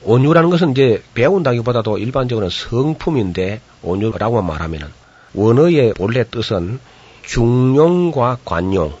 [0.03, 4.87] 온유라는 것은 이제 배운다기보다도 일반적으로는 성품인데 온유라고 말하면은
[5.33, 6.79] 원어의 본래 뜻은
[7.31, 8.93] 중용과 관용,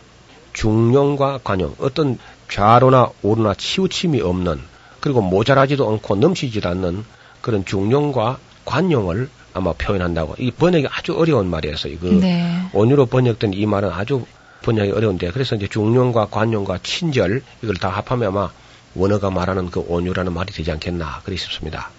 [0.53, 2.17] 중용과 관용, 어떤
[2.49, 4.57] 좌로나 우로나 치우침이 없는
[5.01, 7.03] 그리고 모자라지도 않고 넘치지도 않는
[7.41, 10.35] 그런 중용과 관용을 아마 표현한다고.
[10.39, 11.99] 이 번역이 아주 어려운 말이었어요.
[11.99, 12.69] 그 네.
[12.71, 14.25] 온유로 번역된 이 말은 아주
[14.61, 18.49] 번역이 어려운데 그래서 이제 중용과 관용과 친절 이걸 다 합하면 아마
[18.95, 21.89] 원어가 말하는 그 온유라는 말이 되지 않겠나 그리 싶습니다.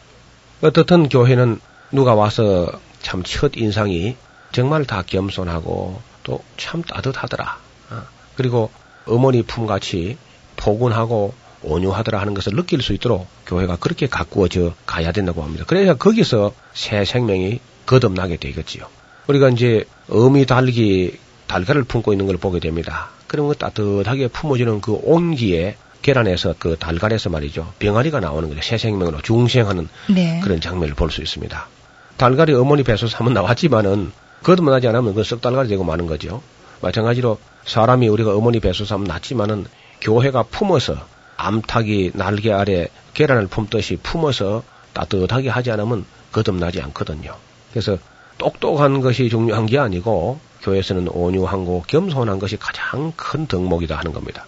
[0.62, 1.60] 어떻든 교회는
[1.90, 2.72] 누가 와서
[3.02, 4.16] 참 첫 인상이
[4.52, 7.58] 정말 다 겸손하고 또 참 따뜻하더라.
[7.90, 8.02] 어,
[8.36, 8.70] 그리고
[9.06, 10.16] 어머니 품같이
[10.56, 15.64] 포근하고 온유하더라 하는 것을 느낄 수 있도록 교회가 그렇게 가꾸어져 가야 된다고 합니다.
[15.66, 18.86] 그래야 거기서 새 생명이 거듭나게 되겠지요.
[19.28, 23.10] 우리가 이제 어미 달기 달걀을 품고 있는 걸 보게 됩니다.
[23.26, 27.72] 그런 거 따뜻하게 품어주는 그 온기에 계란에서 그 달걀에서 말이죠.
[27.78, 28.60] 병아리가 나오는 거죠.
[28.62, 30.40] 새 생명으로 중생하는 네.
[30.42, 31.68] 그런 장면을 볼 수 있습니다.
[32.16, 34.10] 달걀이 어머니 배에서 한번 나왔지만은
[34.42, 36.42] 거듭나지 않으면 그 썩 달걀이 되고 마는 거죠.
[36.80, 39.66] 마찬가지로 사람이 우리가 어머니 배에서 한번 낳지만은
[40.00, 40.96] 교회가 품어서
[41.36, 44.62] 암탉이 날개 아래 계란을 품듯이 품어서
[44.92, 47.36] 따뜻하게 하지 않으면 거듭나지 않거든요.
[47.70, 47.98] 그래서
[48.38, 54.46] 똑똑한 것이 중요한 게 아니고 교회에서는 온유하고 겸손한 것이 가장 큰 덕목이다 하는 겁니다.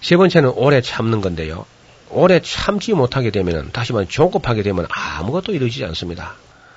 [0.00, 1.66] 세 번째는 오래 참는 건데요.
[2.10, 6.34] 오래 참지 못하게 되면 다시 말해 조급하게 되면 아무것도 이루어지지 않습니다.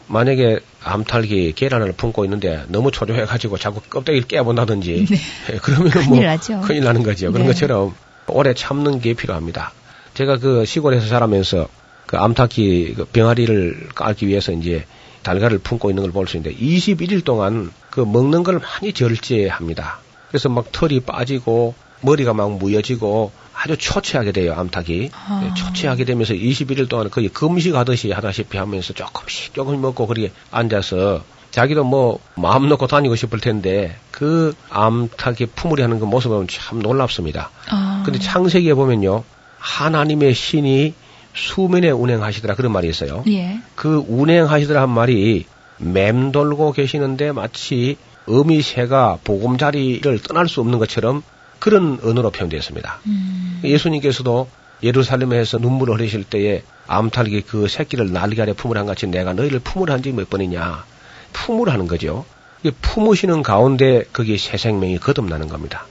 [0.10, 5.06] 만약에 암탉이 계란을 품고 있는데 너무 초조해가지고 자꾸 껍데기를 깨본다든지
[5.54, 6.62] 예, 그러면 뭐 큰일 나죠.
[6.62, 7.32] 큰일 나는 거죠.
[7.32, 7.54] 그런 네.
[7.54, 7.96] 것처럼
[8.28, 9.72] 오래 참는 게 필요합니다.
[10.16, 11.68] 제가 그 시골에서 자라면서
[12.08, 14.86] 그 암탉이 그 병아리를 깔기 위해서 이제
[15.22, 20.00] 달걀을 품고 있는 걸 볼 수 있는데 21일 동안 그 먹는 걸 많이 절제합니다.
[20.30, 23.32] 그래서 막 털이 빠지고 머리가 막 무여지고
[23.62, 25.10] 아주 초췌하게 돼요, 암탉이.
[25.14, 25.42] 아.
[25.44, 31.84] 네, 초췌하게 되면서 21일 동안 거의 금식하듯이 하다시피 하면서 조금씩 조금씩 먹고 그렇게 앉아서 자기도
[31.84, 37.50] 뭐 마음 놓고 다니고 싶을 텐데 그 암탉이 품으리 하는 그 보면 참 놀랍습니다.
[37.70, 38.04] 아.
[38.06, 39.24] 근데 창세기에 보면요.
[39.58, 40.94] 하나님의 신이
[41.34, 43.24] 수면에 운행하시더라 그런 말이 있어요.
[43.28, 43.60] 예.
[43.76, 45.46] 그 운행하시더라 한 말이
[45.78, 47.98] 맴돌고 계시는데 마치
[48.28, 51.24] 어미새가 보금자리를 떠날 수 없는 것처럼
[51.60, 53.00] 그런 언어로 표현되었습니다.
[53.06, 53.62] 음.
[53.64, 54.50] 예수님께서도
[54.82, 60.12] 예루살렘에서 눈물을 흘리실 때에 암탉이 그 새끼를 날개 아래 품으란 같이 내가 너희를 품으라 한지
[60.12, 60.86] 몇 번이냐.
[61.34, 62.26] 품으라 하는 거죠.
[62.64, 65.86] 이 품으시는 가운데 거기에 새 생명이 거듭나는 겁니다.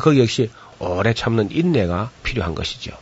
[0.00, 2.92] 거기 역시 오래 참는 인내가 필요한 것이죠.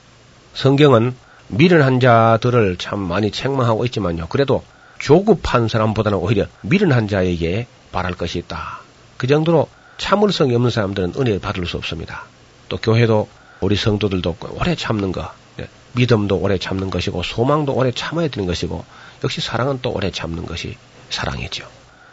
[0.54, 1.14] 성경은
[1.48, 4.26] 미련한 자들을 참 많이 책망하고 있지만요.
[4.28, 4.64] 그래도
[4.98, 8.80] 조급한 사람보다는 오히려 미련한 자에게 바랄 것이 있다.
[9.16, 9.68] 그 정도로
[9.98, 12.24] 참을성이 없는 사람들은 은혜를 받을 수 없습니다.
[12.68, 13.28] 또 교회도
[13.60, 15.30] 우리 성도들도 오래 참는 거,
[15.60, 18.84] 예, 믿음도 오래 참는 것이고 소망도 오래 참아야 되는 것이고
[19.24, 20.76] 역시 사랑은 또 오래 참는 것이
[21.10, 21.66] 사랑이죠.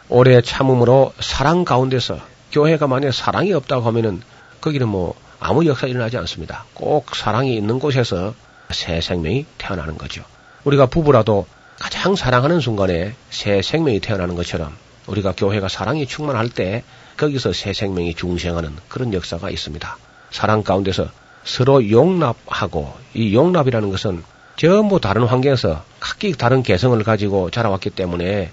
[0.08, 2.20] 오래 참음으로 사랑 가운데서
[2.52, 4.22] 교회가 만약에 사랑이 없다고 하면은
[4.60, 6.64] 거기는 뭐 아무 역사 일어나지 않습니다.
[6.74, 8.34] 꼭 사랑이 있는 곳에서
[8.70, 10.22] 새 생명이 태어나는 거죠.
[10.64, 11.46] 우리가 부부라도
[11.78, 14.76] 가장 사랑하는 순간에 새 생명이 태어나는 것처럼
[15.06, 16.84] 우리가 교회가 사랑이 충만할 때
[17.20, 19.96] 거기서 새 생명이 중생하는 그런 역사가 있습니다.
[20.30, 21.08] 사랑 가운데서
[21.44, 24.22] 서로 용납하고 이 용납이라는 것은
[24.56, 28.50] 전부 다른 환경에서 각기 다른 개성을 가지고 자라왔기 때문에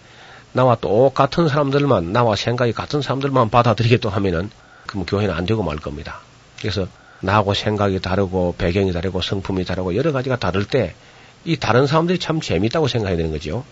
[0.53, 4.49] 나와 똑같은 사람들만 나와 생각이 같은 사람들만 받아들이겠다 하면은
[4.85, 6.19] 그럼 교회는 안 되고 말 겁니다.
[6.59, 6.87] 그래서
[7.19, 10.93] 나하고 생각이 다르고 배경이 다르고 성품이 다르고 여러 가지가 다를 때
[11.47, 13.63] 이 다른 사람들이 참 재밌다고 생각해야 되는 거죠.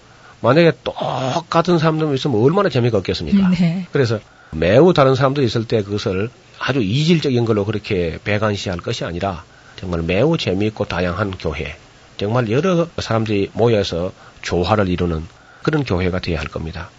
[0.42, 3.50] 만약에 똑같은 사람들 있으면 얼마나 재미가 없겠습니까?
[3.50, 3.86] 네.
[3.92, 4.20] 그래서
[4.58, 6.30] 매우 다른 사람들이 있을 때 그것을
[6.60, 9.44] 아주 이질적인 걸로 그렇게 배관시할 것이 아니라
[9.76, 11.76] 정말 매우 재미있고 다양한 교회,
[12.18, 15.26] 정말 여러 사람들이 모여서 조화를 이루는
[15.62, 16.90] 그런 교회가 되어야 할 겁니다.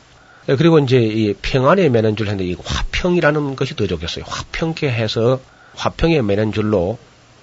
[0.46, 4.24] 그리고 이제 이 평안에 매는 줄 했는데 이 화평이라는 것이 더 좋겠어요.
[4.28, 5.40] 화평케 해서
[5.74, 6.98] 화평에 매는 줄로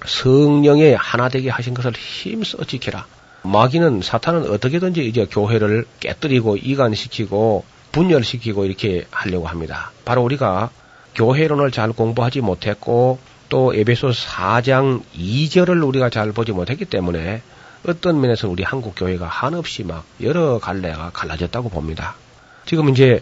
[0.06, 3.06] 성령의 하나 되게 하신 것을 힘써 지켜라.
[3.42, 9.92] 마귀는 사탄은 어떻게든지 이제 교회를 깨뜨리고 이간시키고 분열시키고 이렇게 하려고 합니다.
[10.04, 10.70] 바로 우리가
[11.16, 17.42] 교회론을 잘 공부하지 못했고 또 에베소 4장 2절을 우리가 잘 보지 못했기 때문에
[17.88, 22.16] 어떤 면에서 우리 한국 교회가 한없이 막 여러 갈래가 갈라졌다고 봅니다.
[22.66, 23.22] 지금 이제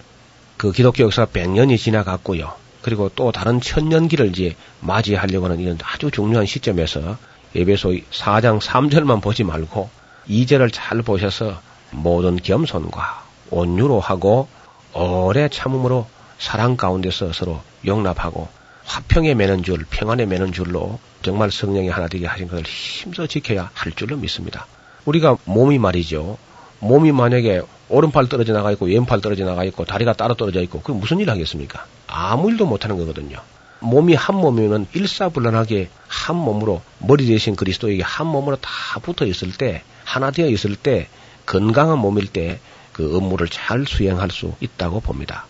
[0.57, 2.53] 그 기독교 역사 100년이 지나갔고요.
[2.81, 7.17] 그리고 또 다른 천년기를 이제 맞이하려고 하는 이런 아주 중요한 시점에서
[7.55, 9.89] 에베소 4장 3절만 보지 말고
[10.29, 11.59] 2절을 잘 보셔서
[11.91, 14.47] 모든 겸손과 온유로 하고
[14.93, 18.49] 오래 참음으로 사랑 가운데서 서로 용납하고
[18.83, 23.91] 화평에 매는 줄, 평안에 매는 줄로 정말 성령이 하나 되게 하신 것을 힘써 지켜야 할
[23.93, 24.67] 줄로 믿습니다.
[25.05, 26.37] 우리가 몸이 말이죠.
[26.79, 30.91] 몸이 만약에 오른팔 떨어져 나가 있고 왼팔 떨어져 나가 있고 다리가 따로 떨어져 있고 그
[30.91, 31.85] 무슨 일 하겠습니까?
[32.07, 33.37] 아무 일도 못 하는 거거든요.
[33.81, 38.69] 몸이 한 몸이면 일사불란하게 한 몸으로 머리 대신 그리스도에게 한 몸으로 다
[39.01, 41.07] 붙어 있을 때 하나 되어 있을 때
[41.45, 42.59] 건강한 몸일 때
[42.93, 45.45] 그 업무를 잘 수행할 수 있다고 봅니다.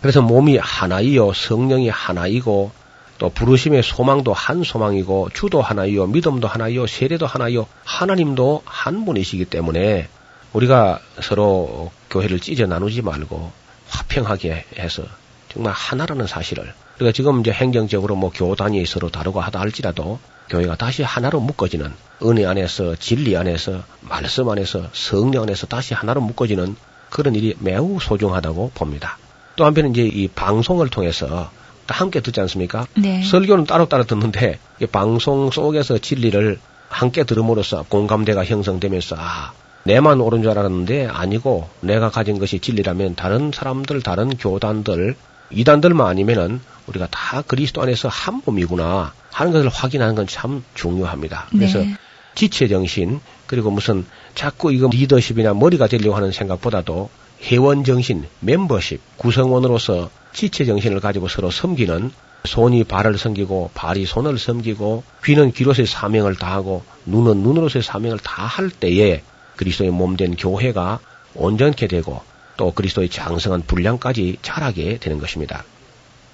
[0.00, 2.70] 그래서 몸이 하나이요 성령이 하나이고
[3.18, 10.08] 또 부르심의 소망도 한 소망이고 주도 하나이요 믿음도 하나이요 세례도 하나이요 하나님도 한 분이시기 때문에
[10.52, 13.50] 우리가 서로 교회를 찢어 나누지 말고
[13.88, 15.02] 화평하게 해서
[15.48, 20.18] 정말 하나라는 사실을 우리가 지금 이제 행정적으로 뭐 교단이 서로 다르고 하다 할지라도
[20.48, 21.92] 교회가 다시 하나로 묶어지는
[22.22, 26.76] 은혜 안에서 진리 안에서 말씀 안에서 성령 안에서 다시 하나로 묶어지는
[27.10, 29.18] 그런 일이 매우 소중하다고 봅니다.
[29.56, 31.50] 또 한편은 이제 이 방송을 통해서
[31.88, 32.86] 함께 듣지 않습니까?
[32.94, 33.22] 네.
[33.22, 39.52] 설교는 따로따로 듣는데 이 방송 속에서 진리를 함께 들음으로써 공감대가 형성되면서 아,
[39.84, 45.16] 내만 옳은 줄 알았는데 아니고 내가 가진 것이 진리라면 다른 사람들, 다른 교단들,
[45.50, 51.48] 이단들만 아니면은 우리가 다 그리스도 안에서 한 몸이구나 하는 것을 확인하는 건 참 중요합니다.
[51.50, 51.94] 그래서 네.
[52.34, 57.10] 지체 정신 그리고 무슨 자꾸 이거 리더십이나 머리가 되려고 하는 생각보다도
[57.42, 62.10] 회원 정신, 멤버십, 구성원으로서 지체 정신을 가지고 서로 섬기는
[62.44, 68.70] 손이 발을 섬기고 발이 손을 섬기고 귀는 귀로서의 사명을 다하고 눈은 눈으로서의 사명을 다 할
[68.70, 69.22] 때에
[69.56, 71.00] 그리스도의 몸 된 교회가
[71.34, 72.22] 온전케 되고
[72.56, 75.64] 또 그리스도의 장성한 분량까지 자라게 되는 것입니다.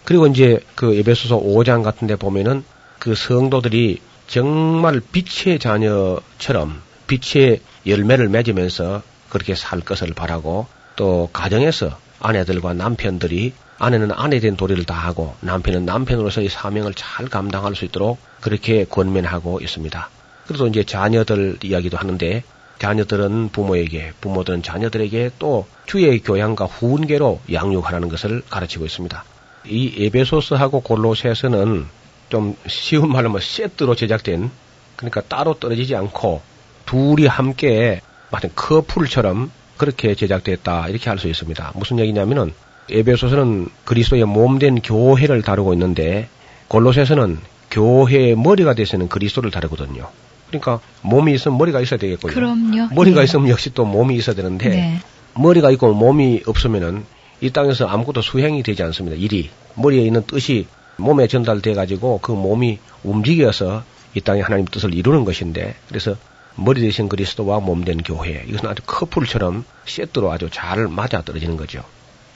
[0.04, 2.64] 그리고 이제 그 에베소서 5장 같은 데 보면은
[3.02, 3.98] 그 성도들이
[4.28, 14.12] 정말 빛의 자녀처럼 빛의 열매를 맺으면서 그렇게 살 것을 바라고 또 가정에서 아내들과 남편들이 아내는
[14.12, 20.08] 아내된 도리를 다하고 남편은 남편으로서의 사명을 잘 감당할 수 있도록 그렇게 권면하고 있습니다.
[20.46, 22.44] 그래서 이제 자녀들 이야기도 하는데
[22.78, 29.24] 자녀들은 부모에게, 부모들은 자녀들에게 또 주의 교양과 후은계로 양육하라는 것을 가르치고 있습니다.
[29.66, 32.01] 이 에베소스하고 골로새서는
[32.32, 34.50] 좀 쉬운 말로 뭐 세트로 제작된
[34.96, 36.40] 그러니까 따로 떨어지지 않고
[36.86, 41.72] 둘이 함께 마치 커플처럼 그렇게 제작됐다 이렇게 할 수 있습니다.
[41.74, 42.54] 무슨 얘기냐면은
[42.90, 46.30] 에베소서는 그리스도의 몸된 교회를 다루고 있는데
[46.68, 47.38] 골로새서는
[47.70, 50.08] 교회의 머리가 되서는 그리스도를 다루거든요.
[50.48, 52.32] 그러니까 몸이 있으면 머리가 있어야 되겠고요.
[52.32, 52.94] 그럼요.
[52.94, 53.24] 머리가 네.
[53.24, 55.00] 있으면 역시 또 몸이 있어야 되는데 네.
[55.34, 57.04] 머리가 있고 몸이 없으면은
[57.42, 59.18] 이 땅에서 아무것도 수행이 되지 않습니다.
[59.18, 60.66] 일이 머리에 있는 뜻이
[60.96, 63.84] 몸에 전달돼 가지고 그 몸이 움직여서
[64.14, 66.16] 이 땅에 하나님 뜻을 이루는 것인데 그래서
[66.54, 71.82] 머리 대신 그리스도와 몸 된 교회 이것은 아주 커플처럼 세트로 아주 잘 맞아 떨어지는 거죠.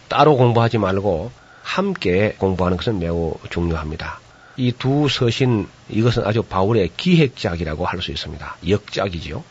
[0.08, 1.30] 따로 공부하지 말고
[1.62, 4.20] 함께 공부하는 것은 매우 중요합니다.
[4.56, 8.56] 이 두 서신 이것은 아주 바울의 기획작이라고 할 수 있습니다.
[8.66, 9.44] 역작이지요.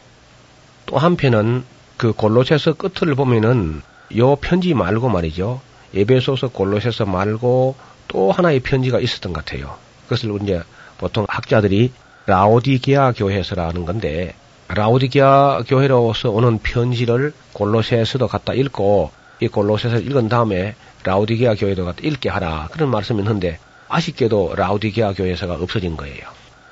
[0.87, 1.63] 또 한편은
[1.97, 3.81] 그 골로새서 끝을 보면은
[4.17, 5.61] 요 편지 말고 말이죠.
[5.93, 7.75] 에베소서 골로새서 말고
[8.07, 9.77] 또 하나의 편지가 있었던 것 같아요.
[10.03, 10.61] 그것을 이제
[10.97, 11.91] 보통 학자들이
[12.25, 14.33] 라오디게아 교회에서라는 건데
[14.67, 22.29] 라오디게아 교회로서 오는 편지를 골로새에서도 갖다 읽고 이 골로새서 읽은 다음에 라오디게아 교회도 갖다 읽게
[22.29, 26.23] 하라 그런 말씀이 있는데 아쉽게도 라오디게아 교회에서가 없어진 거예요.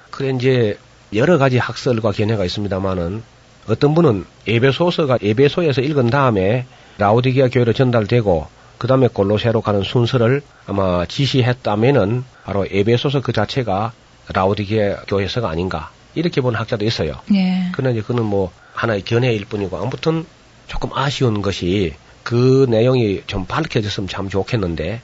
[0.10, 0.78] 그래 이제
[1.14, 3.24] 여러 가지 학설과 견해가 있습니다만은
[3.68, 6.66] 어떤 분은 예배소서가 예배소에서 읽은 다음에
[6.98, 8.48] 라오디게아 교회로 전달되고
[8.84, 13.94] 그 다음에 골로새로 가는 순서를 아마 지시했다면은 바로 예배소서 그 자체가
[14.28, 17.14] 라오디게아 교회서가 아닌가 이렇게 보는 학자도 있어요.
[17.32, 17.70] 네.
[17.72, 20.26] 그러나 이제 그는 뭐 하나의 견해일 뿐이고 아무튼
[20.68, 25.00] 조금 아쉬운 것이 그 내용이 좀 밝혀졌으면 참 좋겠는데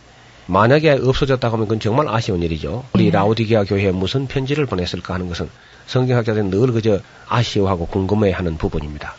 [0.47, 2.84] 만약에 없어졌다고 하면 그건 정말 아쉬운 일이죠.
[2.91, 3.11] 우리 네.
[3.11, 5.49] 라오디게아 교회에 무슨 편지를 보냈을까 하는 것은
[5.86, 6.99] 성경학자들은 늘 그저
[7.30, 9.13] 아쉬워하고 궁금해하는 부분입니다.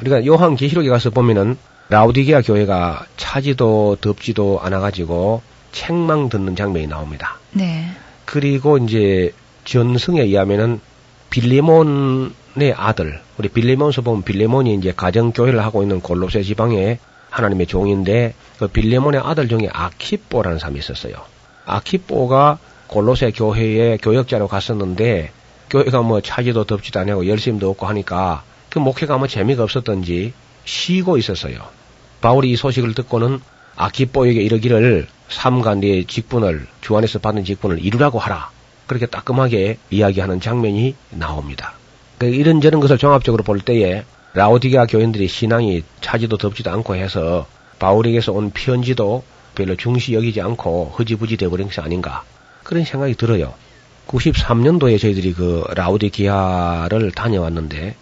[0.00, 1.56] 우리가 요한 계시록에 가서 보면은
[1.88, 7.38] 라오디게아 교회가 차지도 덥지도 않아가지고 책망 듣는 장면이 나옵니다.
[7.52, 7.90] 네.
[8.24, 9.32] 그리고 이제
[9.64, 10.80] 전승에 의하면은
[11.30, 16.98] 빌리몬의 아들, 우리 빌리몬서 보면 빌리몬이 이제 가정교회를 하고 있는 골로새 지방의
[17.30, 21.14] 하나님의 종인데 그 빌리몬의 아들 중에 아키뽀라는 사람이 있었어요.
[21.66, 25.30] 아키뽀가 골로새 교회에 교역자로 갔었는데
[25.70, 30.32] 교회가 뭐 차지도 덥지도 않고 열심도 없고 하니까 그 목회가 뭐 재미가 없었던지
[30.66, 31.56] 쉬고 있었어요.
[32.20, 33.40] 바울이 이 소식을 듣고는
[33.76, 38.50] 아키뽀에게 이르기를 삼가 네 직분을 주 안에서 받은 직분을 이루라고 하라.
[38.86, 41.72] 그렇게 따끔하게 이야기하는 장면이 나옵니다.
[42.18, 44.04] 그 이런저런 것을 종합적으로 볼 때에
[44.34, 47.46] 라오디게아 교인들이 신앙이 차지도 덥지도 않고 해서
[47.78, 52.22] 바울에게서 온 편지도 별로 중시 여기지 않고 흐지부지 되어버린 것이 아닌가
[52.62, 53.54] 그런 생각이 들어요.
[54.08, 57.96] 93년도에 저희들이 그 라오디게아를 다녀왔는데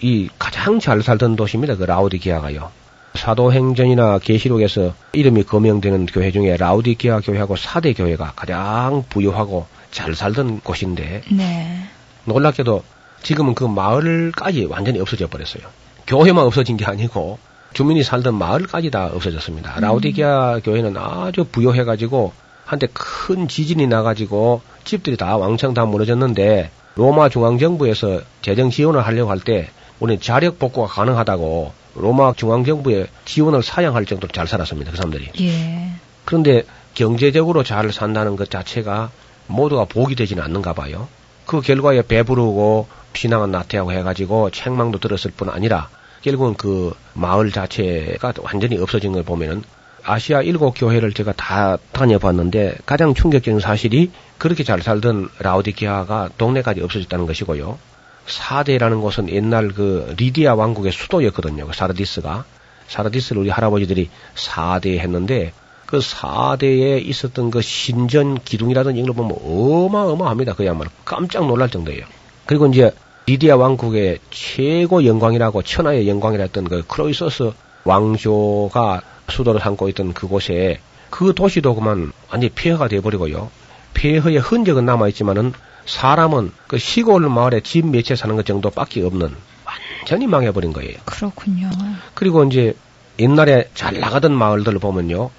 [0.00, 1.76] 이 가장 잘 살던 도시입니다.
[1.76, 2.70] 그 라오디게아가요.
[3.14, 11.22] 사도행전이나 계시록에서 이름이 거명되는 교회 중에 라우디게아 교회하고 사대 교회가 가장 부유하고 잘 살던 곳인데
[11.32, 11.84] 네.
[12.26, 12.84] 놀랍게도
[13.22, 15.62] 지금은 그 마을까지 완전히 없어져 버렸어요.
[16.06, 17.38] 교회만 없어진 게 아니고
[17.72, 19.80] 주민이 살던 마을까지 다 없어졌습니다.
[19.80, 22.32] 라우디게아 교회는 아주 부유해가지고
[22.66, 29.40] 한때 큰 지진이 나가지고 집들이 다 왕창 다 무너졌는데 로마 중앙정부에서 재정 지원을 하려고 할
[29.40, 29.70] 때
[30.00, 34.90] 우리 자력 복구가 가능하다고 로마 중앙정부에 지원을 사양할 정도로 잘 살았습니다.
[34.90, 35.30] 그 사람들이.
[35.40, 35.90] 예.
[36.24, 39.10] 그런데 경제적으로 잘 산다는 것 자체가
[39.46, 41.08] 모두가 복이 되지는 않는가 봐요.
[41.46, 45.88] 그 결과에 배부르고 신앙은 나태하고 해가지고 책망도 들었을 뿐 아니라
[46.22, 49.62] 결국은 그 마을 자체가 완전히 없어진 걸 보면은
[50.02, 57.26] 아시아 일곱 교회를 제가 다 다녀봤는데 가장 충격적인 사실이 그렇게 잘 살던 라오디게아가 동네까지 없어졌다는
[57.26, 57.78] 것이고요.
[58.26, 61.66] 사대라는 곳은 옛날 그 리디아 왕국의 수도였거든요.
[61.66, 62.44] 그 사르디스가.
[62.88, 65.52] 사르디스를 우리 할아버지들이 사대 했는데
[65.86, 70.54] 그 사대에 있었던 그 신전 기둥이라든지 이런 걸 보면 어마어마합니다.
[70.54, 72.04] 그야말로 깜짝 놀랄 정도예요.
[72.44, 72.92] 그리고 이제
[73.26, 77.52] 리디아 왕국의 최고 영광이라고 천하의 영광이라 했던 그 크로이소스
[77.84, 83.50] 왕조가 수도를 삼고 있던 그곳에 그 도시도 그만 완전히 폐허가 돼버리고요.
[83.94, 85.52] 폐허의 흔적은 남아있지만은
[85.86, 89.34] 사람은 그 시골 마을에 집 몇 채 사는 것 정도밖에 없는
[89.64, 90.96] 완전히 망해버린 거예요.
[91.04, 91.70] 그렇군요.
[92.14, 92.74] 그리고 이제
[93.18, 95.30] 옛날에 잘 나가던 마을들을 보면요.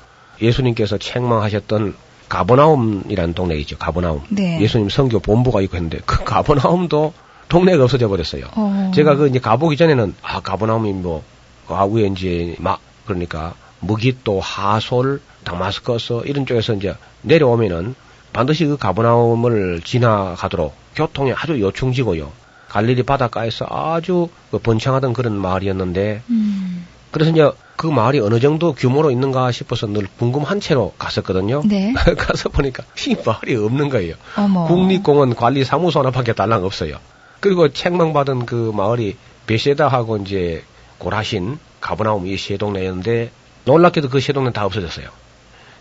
[0.42, 1.96] 예수님께서 책망하셨던
[2.30, 3.78] 가버나움이라는 동네 있죠.
[3.78, 4.22] 가버나움.
[4.30, 4.60] 네.
[4.62, 7.14] 예수님 성교 본부가 있고 했는데 그 가버나움도
[7.50, 8.46] 동네가 없어져 버렸어요.
[8.56, 8.92] 어.
[8.94, 11.24] 제가 그 이제 가보기 전에는 아 가버나움이 뭐
[11.68, 17.96] 아, 위에 이제 막 그러니까 무기또 하솔 다마스커스 이런 쪽에서 이제 내려오면은
[18.38, 22.32] 반드시 그 가버나움을 지나가도록 교통이 아주 요충지고요.
[22.70, 26.86] 갈릴리 바닷가에서 아주 그 번창하던 그런 마을이었는데 음.
[27.10, 31.64] 그래서 이제 그 마을이 어느 정도 규모로 있는가 싶어서 늘 궁금한 채로 갔었거든요.
[31.66, 31.94] 네.
[32.16, 34.14] 가서 보니까 이 마을이 없는 거예요.
[34.36, 34.68] 어머.
[34.68, 36.98] 국립공원 관리 사무소 하나밖에 달랑 없어요.
[37.40, 39.18] 그리고 책망받은 그 마을이
[39.48, 40.64] 베세다하고 이제
[41.00, 43.32] 고라신 가브나움 이 세동네였는데
[43.66, 45.08] 놀랍게도 그 세동네 다 없어졌어요.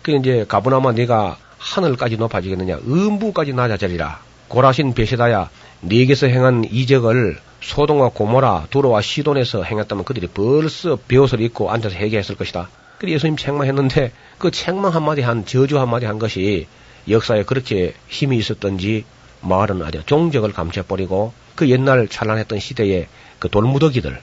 [0.01, 5.49] 그 이제 가브나움아 네가 하늘까지 높아지겠느냐 음부까지 낮아지리라 고라신 베세다야
[5.81, 12.69] 네게서 행한 이적을 소동과 고모라 두로와 시돈에서 행했다면 그들이 벌써 배옷을 입고 앉아서 회개했을 것이다.
[12.97, 16.67] 그래 예수님 책망했는데 그 책망 한마디 한 저주 한마디 한 것이
[17.09, 19.05] 역사에 그렇게 힘이 있었던지
[19.41, 23.07] 마을은 아주 종적을 감춰버리고 그 옛날 찬란했던 시대의
[23.39, 24.19] 그 돌무더기들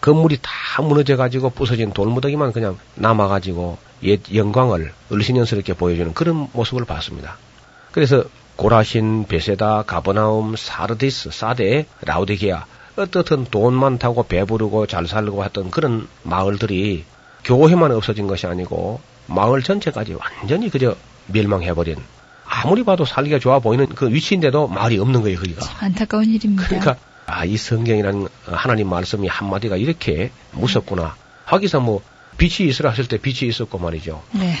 [0.00, 6.84] 건물이 다 무너져 가지고 부서진 돌무더기만 그냥 남아 가지고 옛 영광을 을신연스럽게 보여주는 그런 모습을
[6.84, 7.36] 봤습니다.
[7.92, 8.24] 그래서
[8.56, 17.04] 고라신, 베세다, 가버나움, 사르디스, 사데, 라우디게아 어떻든 돈 많다고 배부르고 잘 살고 했던 그런 마을들이
[17.44, 20.96] 교회만 없어진 것이 아니고 마을 전체까지 완전히 그저
[21.26, 21.96] 멸망해버린
[22.44, 25.64] 아무리 봐도 살기가 좋아 보이는 그 위치인데도 말이 없는 거예요, 거기가.
[25.80, 26.66] 안타까운 일입니다.
[26.66, 26.96] 그러니까
[27.26, 31.14] 아, 이 성경이라는 하나님 말씀이 한마디가 이렇게 무섭구나.
[31.44, 32.02] 하기사 뭐
[32.38, 34.22] 빛이 있으라 했을 때 빛이 있었고 말이죠.
[34.32, 34.54] 네.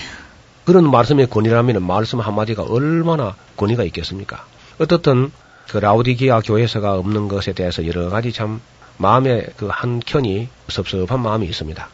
[0.64, 4.44] 그런 말씀의 권위라면 말씀 한마디가 얼마나 권위가 있겠습니까?
[4.78, 5.32] 어떻든
[5.68, 8.60] 그 라우디기아 교회에서가 없는 것에 대해서 여러 가지 참
[8.98, 11.88] 마음의 그 한켠이 섭섭한 마음이 있습니다.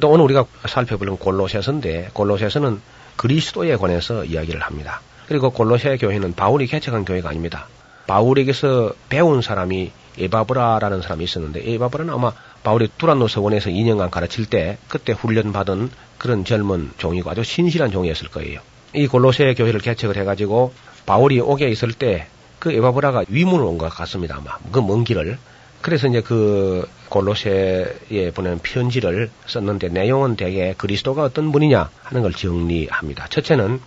[0.00, 2.80] 또 오늘 우리가 살펴볼 골로새서인데 골로새서는
[3.16, 5.02] 그리스도에 관해서 이야기를 합니다.
[5.28, 7.66] 그리고 골로새 교회는 바울이 개척한 교회가 아닙니다.
[8.06, 12.32] 바울에게서 배운 사람이 에바브라라는 사람이 있었는데 에바브라는 아마
[12.62, 18.60] 바울이 두란노 서원에서 2년간 가르칠 때 그때 훈련받은 그런 젊은 종이고 아주 신실한 종이었을 거예요.
[18.94, 20.72] 이 골로새 교회를 개척을 해가지고
[21.06, 22.26] 바울이 오게 있을 때
[22.62, 25.36] 그 에바브라가 위문을 온 것 같습니다 아마 그 먼 길을
[25.80, 33.26] 그래서 이제 그 골로새에 보내는 편지를 썼는데 내용은 대개 그리스도가 어떤 분이냐 하는 걸 정리합니다.
[33.26, 33.80] 첫째는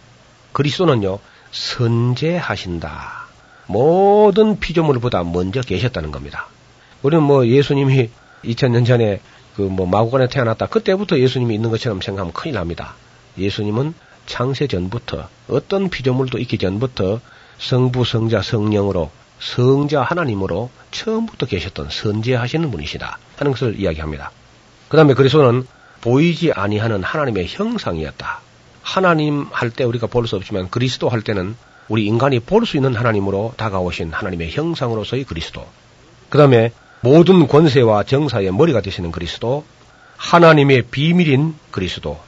[0.52, 1.20] 그리스도는요
[1.52, 3.25] 선제하신다.
[3.68, 6.48] 모든 피조물보다 먼저 계셨다는 겁니다.
[7.02, 8.10] 우리는 뭐 예수님이
[8.44, 9.22] 2000년 전에
[9.56, 10.66] 그 뭐 마구간에 태어났다.
[10.68, 12.96] 그때부터 예수님이 있는 것처럼 생각하면 큰일 납니다.
[13.38, 13.94] 예수님은
[14.26, 17.22] 창세 전부터 어떤 피조물도 있기 전부터
[17.60, 24.32] 성부, 성자, 성령으로 성자 하나님으로 처음부터 계셨던 선제하시는 분이시다 하는 것을 이야기합니다.
[24.90, 25.66] 그 다음에 그리스도는
[26.02, 28.42] 보이지 아니하는 하나님의 형상이었다.
[28.84, 31.56] 하나님 할 때 우리가 볼 수 없지만 그리스도 할 때는
[31.88, 35.66] 우리 인간이 볼 수 있는 하나님으로 다가오신 하나님의 형상으로서의 그리스도.
[36.30, 36.72] 그 다음에
[37.02, 39.64] 모든 권세와 정사의 머리가 되시는 그리스도,
[40.18, 42.20] 하나님의 비밀인 그리스도,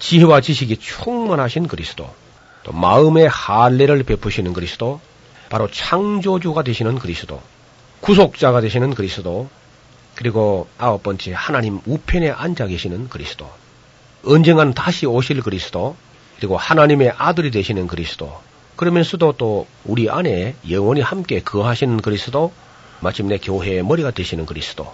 [0.00, 2.12] 지혜와 지식이 충만하신 그리스도,
[2.64, 5.00] 또 마음의 할례를 베푸시는 그리스도,
[5.48, 7.40] 바로 창조주가 되시는 그리스도,
[8.00, 9.48] 구속자가 되시는 그리스도,
[10.16, 13.48] 그리고 아홉 번째 하나님 우편에 앉아 계시는 그리스도,
[14.24, 15.96] 언젠가는 다시 오실 그리스도,
[16.38, 18.40] 그리고 하나님의 아들이 되시는 그리스도,
[18.80, 22.50] 그러면서도 또 우리 안에 영원히 함께 거하시는 그리스도,
[23.00, 24.90] 마침내 교회의 머리가 되시는 그리스도.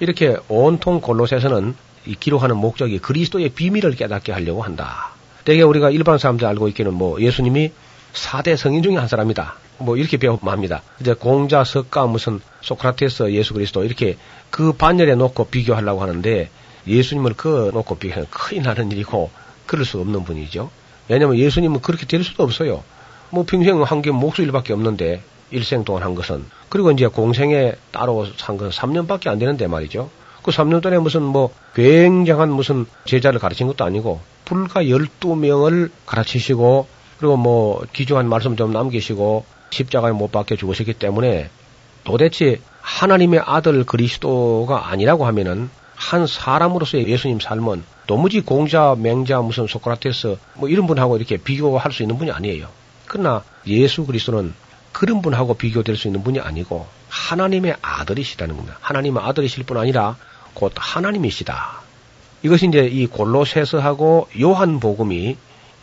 [0.00, 1.76] 이렇게 온통 골로새서는
[2.06, 5.12] 이 기록하는 목적이 그리스도의 비밀을 깨닫게 하려고 한다.
[5.44, 7.70] 대개 우리가 일반 사람들 알고 있기는 뭐 예수님이
[8.12, 9.54] 4대 성인 중에 한 사람이다.
[9.78, 10.82] 뭐 이렇게 배워합니다.
[11.00, 14.16] 이제 공자, 석가, 무슨 소크라테스, 예수 그리스도 이렇게
[14.50, 16.50] 그 반열에 놓고 비교하려고 하는데
[16.88, 19.30] 예수님을 그 놓고 비교하면 큰일 나는 일이고
[19.64, 20.72] 그럴 수 없는 분이죠.
[21.06, 22.82] 왜냐하면 예수님은 그렇게 될 수도 없어요.
[23.30, 28.56] 뭐 평생 한 게 목수일밖에 없는데 일생 동안 한 것은 그리고 이제 공생에 따로 산
[28.56, 30.10] 것은 3년밖에 안 되는데 말이죠.
[30.42, 36.86] 그 3년 동안에 무슨 뭐 굉장한 무슨 제자를 가르친 것도 아니고 불과 12명을 가르치시고
[37.18, 41.50] 그리고 뭐 기중한 말씀 좀 남기시고 십자가에 못 박혀 죽으셨기 때문에
[42.04, 50.36] 도대체 하나님의 아들 그리스도가 아니라고 하면은 한 사람으로서의 예수님 삶은 도무지 공자, 맹자, 무슨 소크라테스
[50.54, 52.68] 뭐 이런 분하고 이렇게 비교할 수 있는 분이 아니에요.
[53.08, 54.54] 그러나 예수 그리스도는
[54.92, 58.78] 그런 분하고 비교될 수 있는 분이 아니고 하나님의 아들이시다는 겁니다.
[58.80, 60.16] 하나님의 아들이실 뿐 아니라
[60.54, 61.80] 곧 하나님이시다.
[62.42, 65.36] 이것이 이제 이 골로새서하고 요한복음이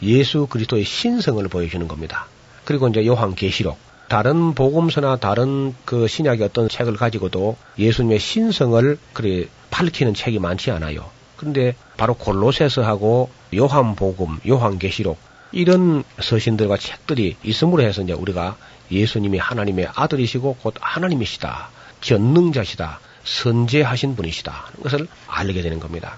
[0.03, 2.27] 예수 그리스도의 신성을 보여주는 겁니다.
[2.63, 10.13] 그리고 이제 요한계시록 다른 복음서나 다른 그 신약의 어떤 책을 가지고도 예수님의 신성을 그래 밝히는
[10.13, 11.09] 책이 많지 않아요.
[11.37, 15.17] 그런데 바로 골로새서하고 요한복음, 요한계시록
[15.55, 18.57] 이런 서신들과 책들이 있음으로 해서 이제 우리가
[18.91, 21.69] 예수님이 하나님의 아들이시고 곧 하나님이시다.
[22.01, 22.99] 전능자시다.
[23.23, 24.65] 선제하신 분이시다.
[24.83, 26.17] 것을 알게 되는 겁니다.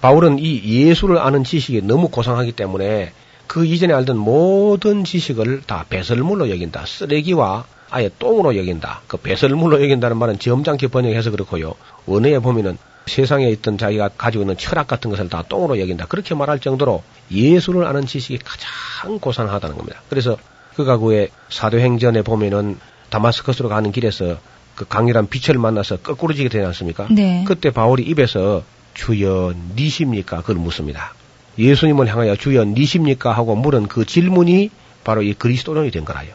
[0.00, 3.12] 바울은 이 예수를 아는 지식이 너무 고상하기 때문에
[3.48, 6.86] 그 이전에 알던 모든 지식을 다 배설물로 여긴다.
[6.86, 9.02] 쓰레기와 아예 똥으로 여긴다.
[9.08, 11.74] 그 배설물로 여긴다는 말은 점잖게 번역해서 그렇고요.
[12.06, 12.78] 원어에 보면은
[13.08, 16.06] 세상에 있던 자기가 가지고 있는 철학 같은 것을 다 똥으로 여긴다.
[16.06, 20.00] 그렇게 말할 정도로 예수를 아는 지식이 가장 고상하다는 겁니다.
[20.08, 20.36] 그래서
[20.76, 22.78] 그가 그의 사도행전에 보면은
[23.10, 24.38] 다마스커스로 가는 길에서
[24.74, 27.08] 그 강렬한 빛을 만나서 거꾸로 지게 되지 않습니까?
[27.10, 27.44] 네.
[27.46, 28.62] 그때 바울이 입에서
[28.94, 30.42] 주여 니십니까?
[30.42, 31.14] 그걸 묻습니다.
[31.58, 33.32] 예수님을 향하여 주여 니십니까?
[33.32, 34.70] 하고 물은 그 질문이
[35.02, 36.28] 바로 이 그리스도론이 된 거라요.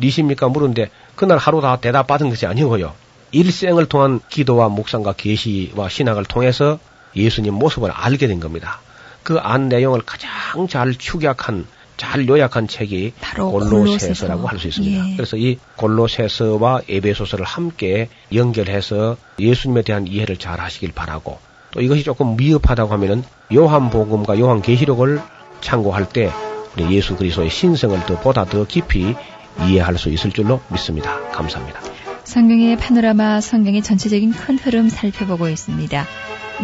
[0.00, 0.48] 니십니까?
[0.48, 2.94] 물은데 그날 하루 다 대답 받은 것이 아니고요.
[3.32, 6.78] 일생을 통한 기도와 묵상과 계시와 신학을 통해서
[7.16, 8.80] 예수님 모습을 알게 된 겁니다.
[9.22, 11.66] 그 안 내용을 가장 잘 축약한
[11.96, 15.10] 잘 요약한 책이 바로 골로새서라고 할 수 있습니다.
[15.10, 15.16] 예.
[15.16, 21.38] 그래서 이 골로새서와 에베소서를 함께 연결해서 예수님에 대한 이해를 잘 하시길 바라고
[21.72, 23.22] 또 이것이 조금 미흡하다고 하면은
[23.54, 25.20] 요한복음과 요한계시록을
[25.60, 26.32] 참고할 때
[26.76, 29.14] 우리 예수 그리스도의 신성을 더 보다 더 깊이
[29.62, 31.20] 이해할 수 있을 줄로 믿습니다.
[31.32, 31.80] 감사합니다.
[32.30, 36.06] 성경의 파노라마 성경의 전체적인 큰 흐름 살펴보고 있습니다.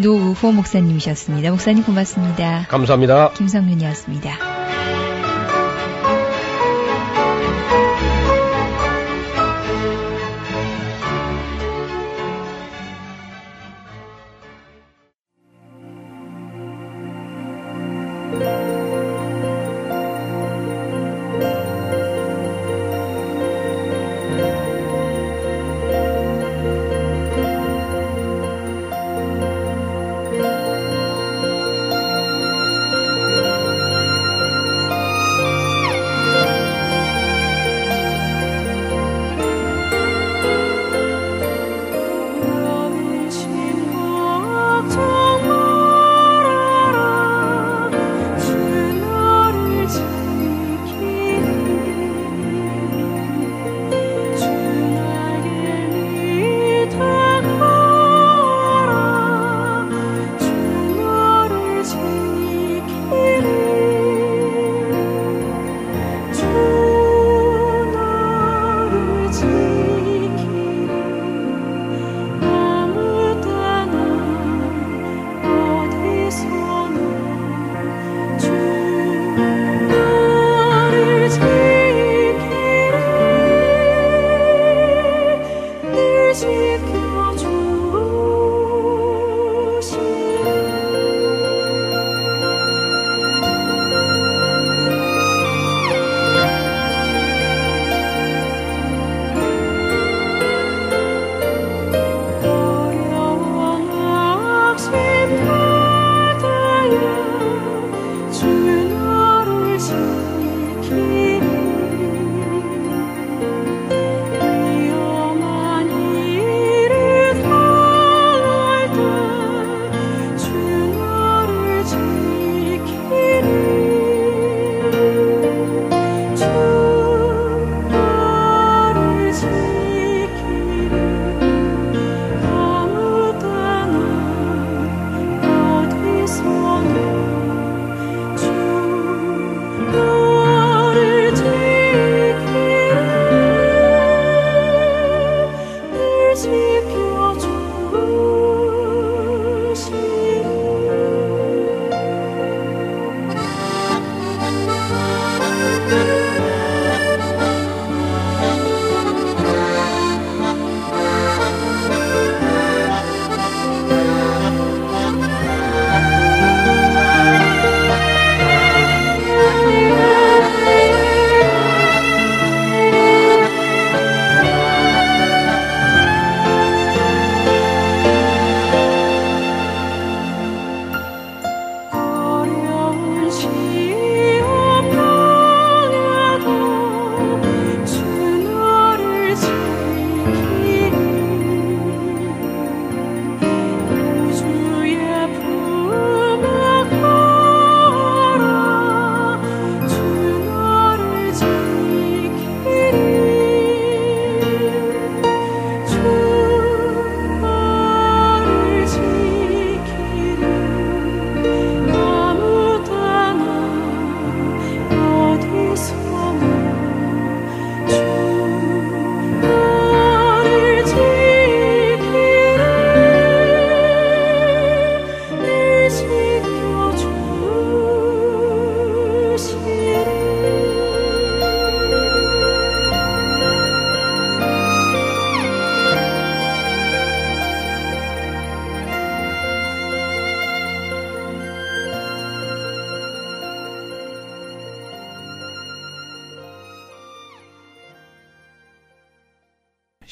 [0.01, 1.51] 노우호 목사님이셨습니다.
[1.51, 2.67] 목사님 고맙습니다.
[2.69, 3.33] 감사합니다.
[3.33, 4.46] 김성윤이었습니다.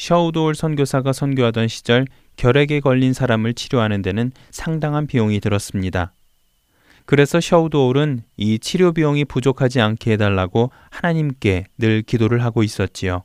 [0.05, 6.13] 셔우도울 선교사가 선교하던 시절 결핵에 걸린 사람을 치료하는 데는 상당한 비용이 들었습니다.
[7.07, 13.23] 그래서 셔우도울은 이 치료 비용이 부족하지 않게 해달라고 하나님께 늘 기도를 하고 있었지요.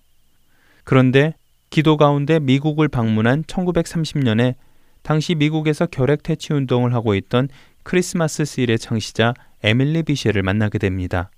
[0.86, 1.34] 그런데
[1.70, 4.56] 기도 가운데 미국을 방문한 1930년에
[5.02, 7.50] 당시 미국에서 결핵 퇴치 운동을 하고 있던
[7.84, 11.30] 크리스마스 스일의 창시자 에밀리 비셰를 만나게 됩니다.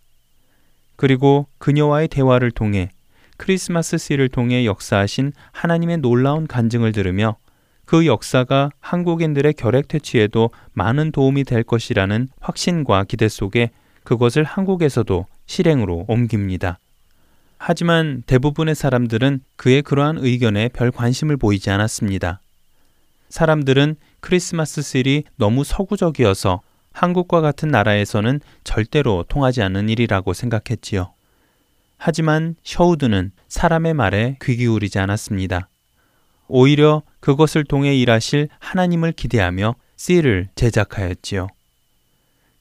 [0.98, 2.92] 그리고 그녀와의 대화를 통해
[3.42, 7.38] 크리스마스 씨를 통해 역사하신 하나님의 놀라운 간증을 들으며
[7.86, 13.72] 그 역사가 한국인들의 결핵 퇴치에도 많은 도움이 될 것이라는 확신과 기대 속에
[14.04, 16.78] 그것을 한국에서도 실행으로 옮깁니다.
[17.58, 22.42] 하지만 대부분의 사람들은 그의 그러한 의견에 별 관심을 보이지 않았습니다.
[23.30, 26.62] 사람들은 크리스마스 실이 너무 서구적이어서
[26.94, 31.12] 한국과 같은 나라에서는 절대로 통하지 않는 일이라고 생각했지요.
[32.04, 35.70] 하지만 셔우드는 사람의 말에 귀 기울이지 않았습니다.
[36.48, 41.48] 오히려 그것을 통해 일하실 하나님을 기대하며 씨를 제작하였지요.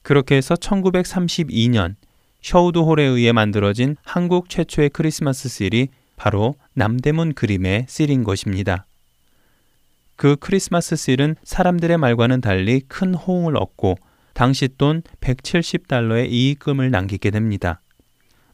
[0.03, 1.95] 그렇게 해서 1932년
[2.43, 5.87] 셔우드 홀에 의해 만들어진 한국 최초의 크리스마스 실이
[6.17, 8.85] 바로 남대문 그림의 실인 것입니다.
[10.17, 13.97] 그 크리스마스 실은 사람들의 말과는 달리 큰 호응을 얻고
[14.35, 17.81] 당시 돈 170달러의 이익금을 남기게 됩니다.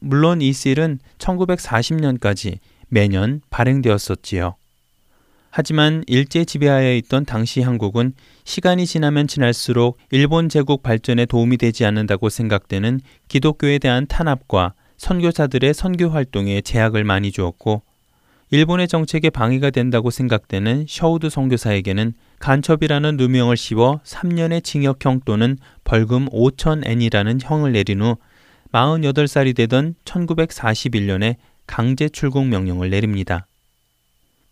[0.00, 4.56] 물론 이 실은 1940년까지 매년 발행되었었지요.
[5.50, 8.12] 하지만 일제 지배하에 있던 당시 한국은
[8.44, 16.10] 시간이 지나면 지날수록 일본 제국 발전에 도움이 되지 않는다고 생각되는 기독교에 대한 탄압과 선교사들의 선교
[16.10, 17.82] 활동에 제약을 많이 주었고
[18.50, 26.86] 일본의 정책에 방해가 된다고 생각되는 셔우드 선교사에게는 간첩이라는 누명을 씌워 3년의 징역형 또는 벌금 5천
[26.86, 28.16] 엔이라는 형을 내린 후
[28.72, 33.46] 48살이 되던 1941년에 강제 출국 명령을 내립니다.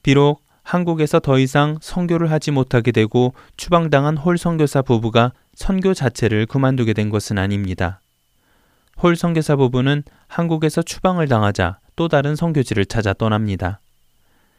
[0.03, 6.93] 비록 한국에서 더 이상 선교를 하지 못하게 되고 추방당한 홀 선교사 부부가 선교 자체를 그만두게
[6.93, 8.01] 된 것은 아닙니다.
[9.03, 13.81] 홀 선교사 부부는 한국에서 추방을 당하자 또 다른 선교지를 찾아 떠납니다.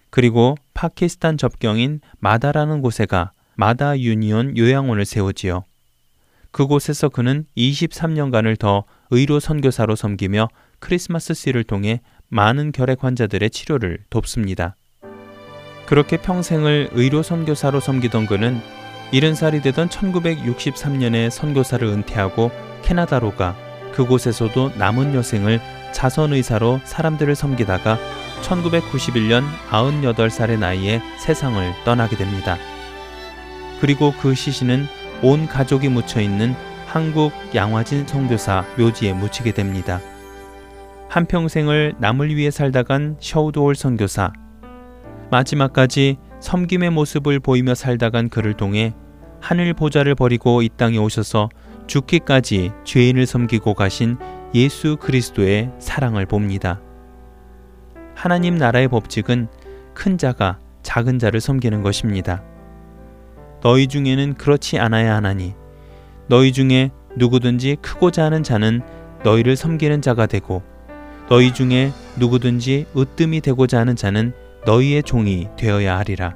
[0.10, 5.66] 그리고 파키스탄 접경인 마다라는 곳에 가 마다 유니온 요양원을 세우지요.
[6.52, 10.50] 그곳에서 그는 23년간을 더 의료 선교사로 섬기며
[10.80, 14.76] 크리스마스 씨를 통해 많은 결핵 환자들의 치료를 돕습니다.
[15.86, 18.60] 그렇게 평생을 의료 선교사로 섬기던 그는
[19.12, 22.52] 70살이 되던 1963년에 선교사를 은퇴하고
[22.84, 23.56] 캐나다로 가
[23.94, 25.62] 그곳에서도 남은 여생을
[25.94, 27.98] 자선 의사로 사람들을 섬기다가
[28.42, 32.58] 1991년 98살의 나이에 세상을 떠나게 됩니다.
[33.80, 34.88] 그리고 그 시신은
[35.24, 36.56] 온 가족이 묻혀 있는
[36.98, 40.02] 한국 양화진 선교사 묘지에 묻히게 됩니다.
[41.10, 44.34] 한평생을 남을 위해 살다간 셔우드홀 선교사.
[45.30, 48.96] 마지막까지 섬김의 모습을 보이며 살다간 그를 통해
[49.40, 51.50] 하늘 보좌를 버리고 이 땅에 오셔서
[51.86, 54.18] 죽기까지 죄인을 섬기고 가신
[54.56, 56.82] 예수 그리스도의 사랑을 봅니다.
[58.16, 59.50] 하나님 나라의 법칙은
[59.94, 62.44] 큰 자가 작은 자를 섬기는 것입니다.
[63.62, 65.54] 너희 중에는 그렇지 않아야 하나니
[66.28, 68.82] 너희 중에 누구든지 크고자 하는 자는
[69.24, 70.62] 너희를 섬기는 자가 되고
[71.30, 74.34] 너희 중에 누구든지 으뜸이 되고자 하는 자는
[74.66, 76.36] 너희의 종이 되어야 하리라.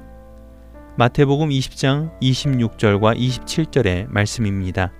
[0.96, 4.92] 마태복음 20장 26절과 27절의 말씀입니다.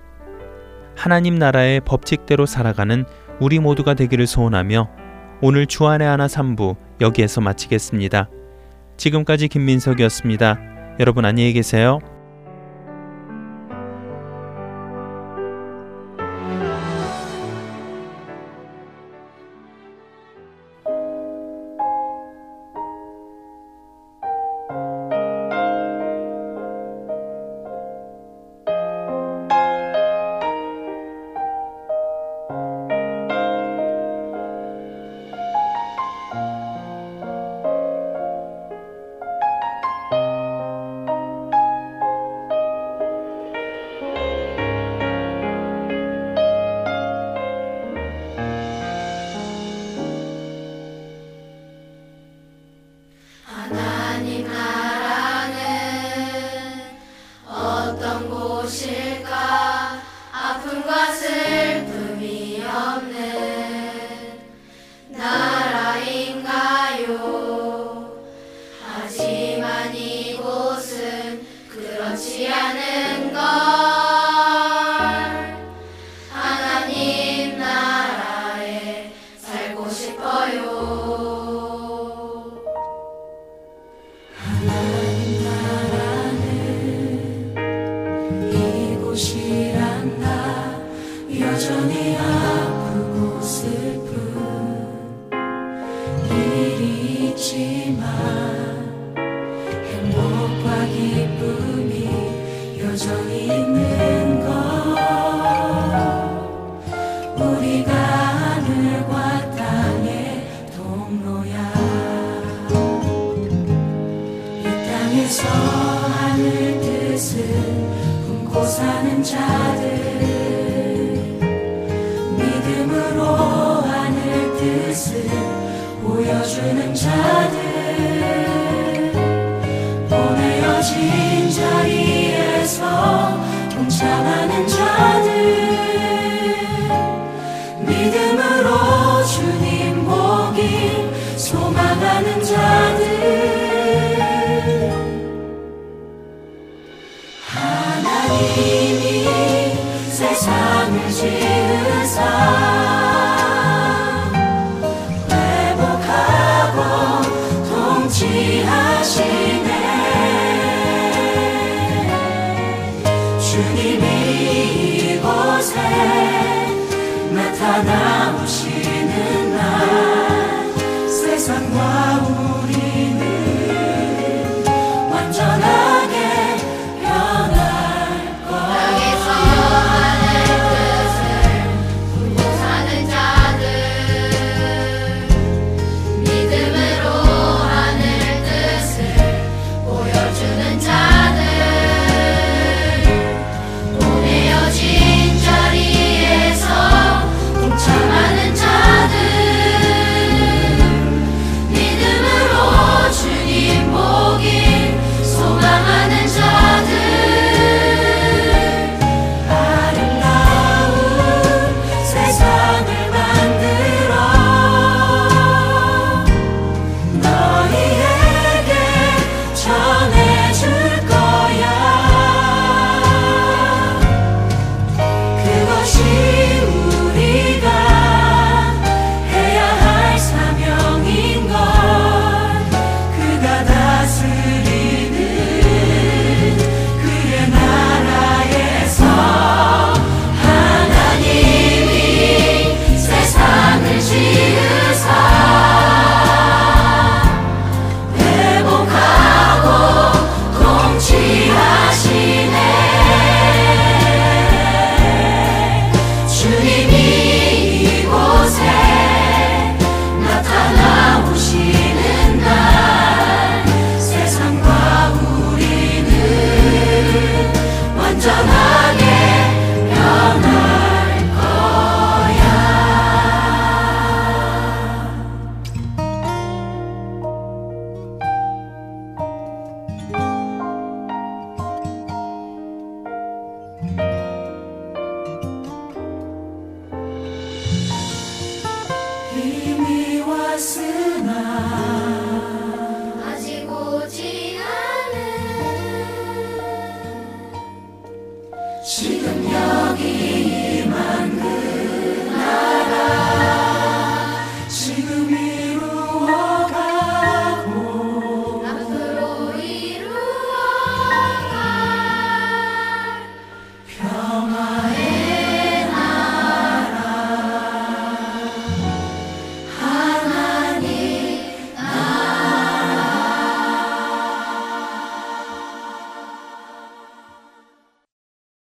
[0.95, 3.05] 하나님 나라의 법칙대로 살아가는
[3.39, 4.89] 우리 모두가 되기를 소원하며
[5.41, 8.29] 오늘 주안의 하나 3부 여기에서 마치겠습니다.
[8.97, 10.59] 지금까지 김민석이었습니다.
[10.99, 11.99] 여러분 안녕히 계세요.